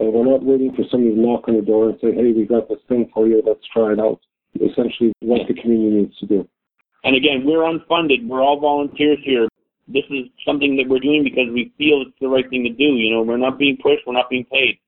and 0.00 0.12
we're 0.12 0.24
not 0.24 0.42
waiting 0.42 0.72
for 0.72 0.84
somebody 0.90 1.14
to 1.14 1.20
knock 1.20 1.48
on 1.48 1.56
the 1.56 1.62
door 1.62 1.90
and 1.90 2.00
say, 2.00 2.12
"Hey, 2.12 2.32
we 2.32 2.46
got 2.46 2.68
this 2.68 2.80
thing 2.88 3.10
for 3.12 3.26
you. 3.26 3.42
Let's 3.44 3.66
try 3.66 3.92
it 3.92 4.00
out." 4.00 4.20
Essentially 4.60 5.12
what 5.20 5.46
the 5.48 5.54
community 5.54 6.02
needs 6.02 6.18
to 6.18 6.26
do. 6.26 6.48
And 7.04 7.16
again, 7.16 7.44
we're 7.44 7.60
unfunded. 7.60 8.26
We're 8.26 8.42
all 8.42 8.58
volunteers 8.60 9.18
here. 9.22 9.48
This 9.88 10.04
is 10.10 10.26
something 10.44 10.76
that 10.76 10.88
we're 10.88 10.98
doing 10.98 11.22
because 11.22 11.52
we 11.52 11.72
feel 11.78 12.02
it's 12.06 12.16
the 12.20 12.28
right 12.28 12.48
thing 12.50 12.64
to 12.64 12.70
do. 12.70 12.84
You 12.84 13.14
know, 13.14 13.22
we're 13.22 13.36
not 13.36 13.58
being 13.58 13.76
pushed. 13.76 14.06
We're 14.06 14.14
not 14.14 14.28
being 14.28 14.46
paid. 14.50 14.78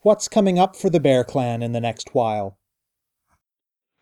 What's 0.00 0.28
coming 0.28 0.58
up 0.58 0.76
for 0.76 0.90
the 0.90 1.00
Bear 1.00 1.24
Clan 1.24 1.62
in 1.62 1.72
the 1.72 1.80
next 1.80 2.10
while? 2.12 2.58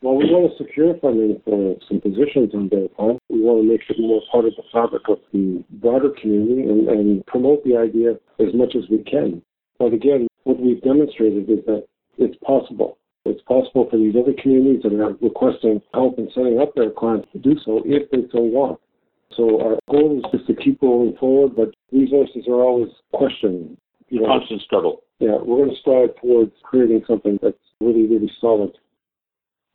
Well, 0.03 0.17
we 0.17 0.25
want 0.25 0.51
to 0.51 0.65
secure 0.65 0.95
funding 0.99 1.43
for 1.45 1.77
some 1.87 2.01
positions 2.01 2.55
on 2.55 2.69
Bear 2.69 2.89
Clan. 2.97 3.19
We 3.29 3.43
want 3.43 3.63
to 3.63 3.69
make 3.69 3.83
it 3.87 4.01
more 4.01 4.23
part 4.33 4.47
of 4.47 4.55
the 4.57 4.63
fabric 4.73 5.03
of 5.09 5.19
the 5.33 5.63
broader 5.73 6.11
community 6.21 6.63
and, 6.63 6.89
and 6.89 7.27
promote 7.27 7.63
the 7.65 7.77
idea 7.77 8.13
as 8.39 8.55
much 8.55 8.75
as 8.75 8.89
we 8.91 9.05
can. 9.05 9.43
But 9.79 9.93
again, 9.93 10.27
what 10.45 10.59
we've 10.59 10.81
demonstrated 10.81 11.51
is 11.51 11.65
that 11.67 11.87
it's 12.17 12.37
possible. 12.45 12.97
It's 13.25 13.43
possible 13.43 13.87
for 13.91 13.99
these 13.99 14.15
other 14.17 14.33
communities 14.41 14.83
that 14.83 14.95
are 14.95 15.13
requesting 15.21 15.83
help 15.93 16.19
in 16.19 16.31
setting 16.35 16.59
up 16.59 16.75
their 16.75 16.91
clients 16.91 17.29
to 17.33 17.39
do 17.39 17.55
so 17.65 17.83
if 17.85 18.11
they 18.11 18.25
so 18.33 18.41
want. 18.41 18.81
So 19.37 19.61
our 19.61 19.79
goal 19.89 20.19
is 20.19 20.25
just 20.33 20.47
to 20.49 20.55
keep 20.55 20.83
rolling 20.83 21.17
forward, 21.17 21.55
but 21.55 21.75
resources 21.93 22.45
are 22.49 22.63
always 22.63 22.91
questioned. 23.13 23.77
You 24.09 24.21
know, 24.21 24.27
Constant 24.27 24.63
struggle. 24.63 25.05
Yeah, 25.21 25.37
we're 25.37 25.65
going 25.65 25.71
to 25.71 25.81
strive 25.81 26.17
towards 26.21 26.53
creating 26.65 27.05
something 27.07 27.39
that's 27.43 27.57
really, 27.81 28.07
really 28.07 28.31
solid. 28.41 28.73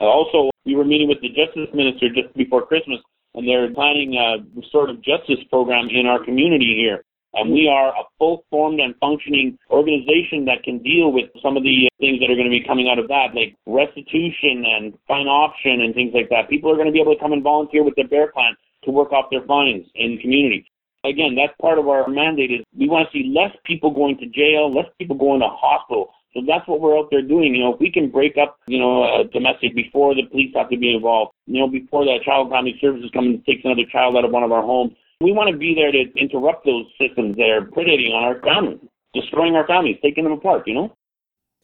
Uh, 0.02 0.06
also, 0.06 0.50
we 0.66 0.76
were 0.76 0.84
meeting 0.84 1.08
with 1.08 1.22
the 1.22 1.30
Justice 1.30 1.74
Minister 1.74 2.10
just 2.10 2.36
before 2.36 2.66
Christmas, 2.66 3.00
and 3.36 3.48
they're 3.48 3.74
planning 3.74 4.16
a 4.16 4.44
sort 4.72 4.90
of 4.90 4.98
justice 5.02 5.40
program 5.50 5.88
in 5.90 6.06
our 6.06 6.24
community 6.24 6.76
here. 6.76 7.04
And 7.36 7.52
we 7.52 7.68
are 7.68 7.90
a 7.90 8.04
full 8.18 8.46
formed 8.50 8.80
and 8.80 8.96
functioning 9.00 9.58
organization 9.70 10.46
that 10.46 10.64
can 10.64 10.80
deal 10.80 11.12
with 11.12 11.30
some 11.44 11.58
of 11.58 11.64
the 11.64 11.88
uh, 11.88 11.96
things 12.00 12.20
that 12.20 12.32
are 12.32 12.36
going 12.40 12.48
to 12.48 12.58
be 12.58 12.64
coming 12.64 12.88
out 12.88 13.00
of 13.00 13.08
that, 13.10 13.36
like 13.36 13.56
restitution 13.68 14.64
and 14.64 14.96
fine 15.08 15.28
option 15.28 15.82
and 15.82 15.94
things 15.94 16.14
like 16.16 16.30
that. 16.30 16.50
People 16.50 16.72
are 16.72 16.76
going 16.76 16.88
to 16.88 16.96
be 16.96 17.02
able 17.02 17.14
to 17.14 17.20
come 17.20 17.34
and 17.34 17.44
volunteer 17.44 17.84
with 17.84 17.96
their 17.96 18.08
bear 18.08 18.32
clan 18.32 18.56
to 18.84 18.92
work 18.92 19.12
off 19.12 19.28
their 19.32 19.44
fines 19.46 19.86
in 19.96 20.16
the 20.16 20.22
community. 20.22 20.66
Again, 21.04 21.36
that's 21.36 21.54
part 21.62 21.78
of 21.78 21.88
our 21.88 22.08
mandate 22.08 22.52
is 22.52 22.66
we 22.78 22.90
want 22.90 23.08
to 23.08 23.14
see 23.14 23.30
less 23.36 23.52
people 23.66 23.92
going 23.92 24.18
to 24.18 24.26
jail, 24.26 24.74
less 24.74 24.88
people 24.98 25.16
going 25.16 25.40
to 25.42 25.48
hospital. 25.52 26.10
So 26.34 26.42
that's 26.46 26.68
what 26.68 26.82
we're 26.82 26.98
out 26.98 27.08
there 27.12 27.22
doing. 27.22 27.56
You 27.56 27.64
know, 27.64 27.74
if 27.74 27.80
we 27.80 27.92
can 27.92 28.10
break 28.12 28.36
up, 28.42 28.60
you 28.68 28.80
know, 28.80 29.04
a 29.04 29.24
domestic 29.24 29.76
before 29.76 30.16
the 30.16 30.24
police 30.30 30.52
have 30.56 30.70
to 30.70 30.78
be 30.78 30.94
involved, 30.94 31.32
you 31.46 31.60
know, 31.60 31.70
before 31.70 32.04
that 32.06 32.24
child 32.26 32.50
family 32.50 32.76
services 32.82 33.10
come 33.14 33.26
and 33.26 33.46
takes 33.46 33.64
another 33.64 33.88
child 33.92 34.18
out 34.18 34.26
of 34.26 34.32
one 34.32 34.44
of 34.44 34.52
our 34.52 34.62
homes, 34.62 34.92
we 35.22 35.32
want 35.32 35.50
to 35.50 35.58
be 35.58 35.74
there 35.74 35.92
to 35.92 36.12
interrupt 36.16 36.66
those 36.66 36.86
systems 37.00 37.36
that 37.38 37.50
are 37.50 37.62
predating 37.62 38.14
on 38.14 38.24
our 38.24 38.42
families, 38.42 38.80
destroying 39.14 39.56
our 39.56 39.66
families, 39.66 39.98
taking 40.02 40.24
them 40.24 40.34
apart, 40.34 40.68
you 40.68 40.74
know? 40.74 40.96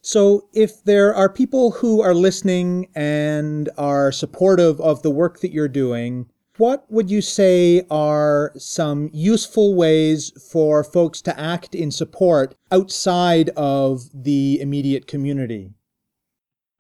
So, 0.03 0.47
if 0.53 0.83
there 0.83 1.13
are 1.13 1.29
people 1.29 1.71
who 1.71 2.01
are 2.01 2.15
listening 2.15 2.87
and 2.95 3.69
are 3.77 4.11
supportive 4.11 4.81
of 4.81 5.03
the 5.03 5.11
work 5.11 5.41
that 5.41 5.51
you're 5.51 5.67
doing, 5.67 6.27
what 6.57 6.85
would 6.89 7.11
you 7.11 7.21
say 7.21 7.85
are 7.91 8.51
some 8.57 9.09
useful 9.13 9.75
ways 9.75 10.31
for 10.51 10.83
folks 10.83 11.21
to 11.23 11.39
act 11.39 11.75
in 11.75 11.91
support 11.91 12.55
outside 12.71 13.49
of 13.49 14.09
the 14.13 14.59
immediate 14.59 15.05
community? 15.05 15.71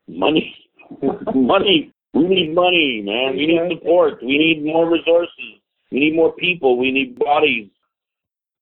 Money. 0.07 0.55
money. 1.35 1.93
We 2.13 2.27
need 2.27 2.55
money, 2.55 3.03
man. 3.05 3.37
We 3.37 3.47
need 3.47 3.77
support. 3.77 4.21
We 4.23 4.37
need 4.37 4.65
more 4.65 4.89
resources. 4.89 5.60
We 5.91 5.99
need 5.99 6.15
more 6.15 6.31
people. 6.33 6.77
We 6.77 6.91
need 6.91 7.19
bodies. 7.19 7.69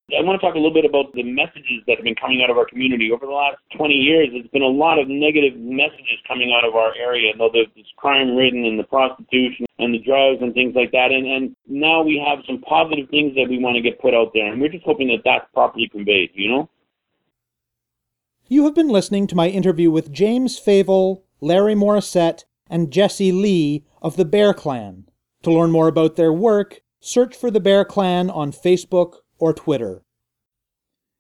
I 0.10 0.26
want 0.26 0.42
to 0.42 0.46
talk 0.46 0.56
a 0.56 0.58
little 0.58 0.74
bit 0.74 0.86
about 0.86 1.14
the 1.14 1.22
messages 1.22 1.86
that 1.86 1.98
have 1.98 2.04
been 2.04 2.18
coming 2.18 2.42
out 2.42 2.50
of 2.50 2.58
our 2.58 2.66
community. 2.66 3.12
Over 3.12 3.28
the 3.28 3.32
last 3.32 3.58
20 3.78 3.94
years, 3.94 4.30
there's 4.32 4.48
been 4.48 4.64
a 4.64 4.68
lot 4.68 4.98
of 4.98 5.08
negative 5.08 5.54
messages 5.56 6.18
coming 6.28 6.52
out 6.52 6.68
of 6.68 6.74
our 6.74 6.96
area. 6.96 7.36
Know, 7.38 7.50
there's 7.54 7.70
crime 7.98 8.36
ridden 8.36 8.66
and 8.66 8.80
the 8.80 8.90
prostitution 8.90 9.68
and 9.78 9.94
the 9.94 10.00
drugs 10.00 10.42
and 10.42 10.54
things 10.54 10.74
like 10.76 10.92
that. 10.92 11.12
And, 11.12 11.28
and 11.28 11.56
now 11.68 12.02
we 12.02 12.18
have 12.18 12.44
some 12.48 12.60
positive 12.62 13.08
things 13.10 13.36
that 13.36 13.46
we 13.48 13.60
want 13.60 13.76
to 13.76 13.82
get 13.82 14.02
put 14.02 14.16
out 14.16 14.32
there. 14.34 14.52
And 14.52 14.60
we're 14.60 14.74
just 14.74 14.86
hoping 14.86 15.10
that 15.10 15.22
that's 15.24 15.46
properly 15.54 15.88
conveyed, 15.88 16.32
you 16.34 16.50
know? 16.50 16.70
You 18.48 18.66
have 18.66 18.74
been 18.74 18.90
listening 18.90 19.28
to 19.28 19.36
my 19.36 19.48
interview 19.48 19.92
with 19.92 20.12
James 20.12 20.60
Favel, 20.60 21.22
Larry 21.40 21.76
Morissette, 21.76 22.46
and 22.68 22.92
Jesse 22.92 23.32
Lee 23.32 23.86
of 24.02 24.18
the 24.18 24.26
Bear 24.26 24.56
Clan. 24.56 25.06
To 25.44 25.52
learn 25.52 25.72
more 25.72 25.88
about 25.88 26.16
their 26.16 26.34
work, 26.34 26.82
Search 27.02 27.34
for 27.34 27.50
the 27.50 27.62
Bear 27.62 27.86
Clan 27.86 28.30
on 28.30 28.52
Facebook 28.52 29.20
or 29.38 29.54
Twitter. 29.54 30.04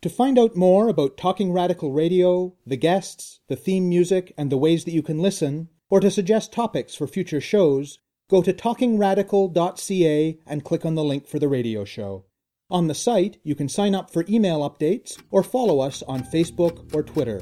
To 0.01 0.09
find 0.09 0.37
out 0.37 0.55
more 0.55 0.89
about 0.89 1.15
Talking 1.15 1.53
Radical 1.53 1.93
Radio, 1.93 2.53
the 2.67 2.75
guests, 2.75 3.39
the 3.47 3.55
theme 3.55 3.87
music, 3.87 4.33
and 4.37 4.51
the 4.51 4.57
ways 4.57 4.83
that 4.83 4.91
you 4.91 5.01
can 5.01 5.19
listen, 5.19 5.69
or 5.89 6.01
to 6.01 6.11
suggest 6.11 6.51
topics 6.51 6.95
for 6.95 7.07
future 7.07 7.39
shows, 7.39 7.99
go 8.29 8.41
to 8.41 8.51
talkingradical.ca 8.51 10.39
and 10.45 10.63
click 10.65 10.85
on 10.85 10.95
the 10.95 11.03
link 11.03 11.27
for 11.27 11.39
the 11.39 11.47
radio 11.47 11.85
show. 11.85 12.25
On 12.69 12.87
the 12.87 12.93
site, 12.93 13.37
you 13.43 13.55
can 13.55 13.69
sign 13.69 13.95
up 13.95 14.11
for 14.11 14.25
email 14.27 14.69
updates 14.69 15.17
or 15.31 15.43
follow 15.43 15.79
us 15.79 16.03
on 16.03 16.23
Facebook 16.23 16.93
or 16.93 17.03
Twitter. 17.03 17.41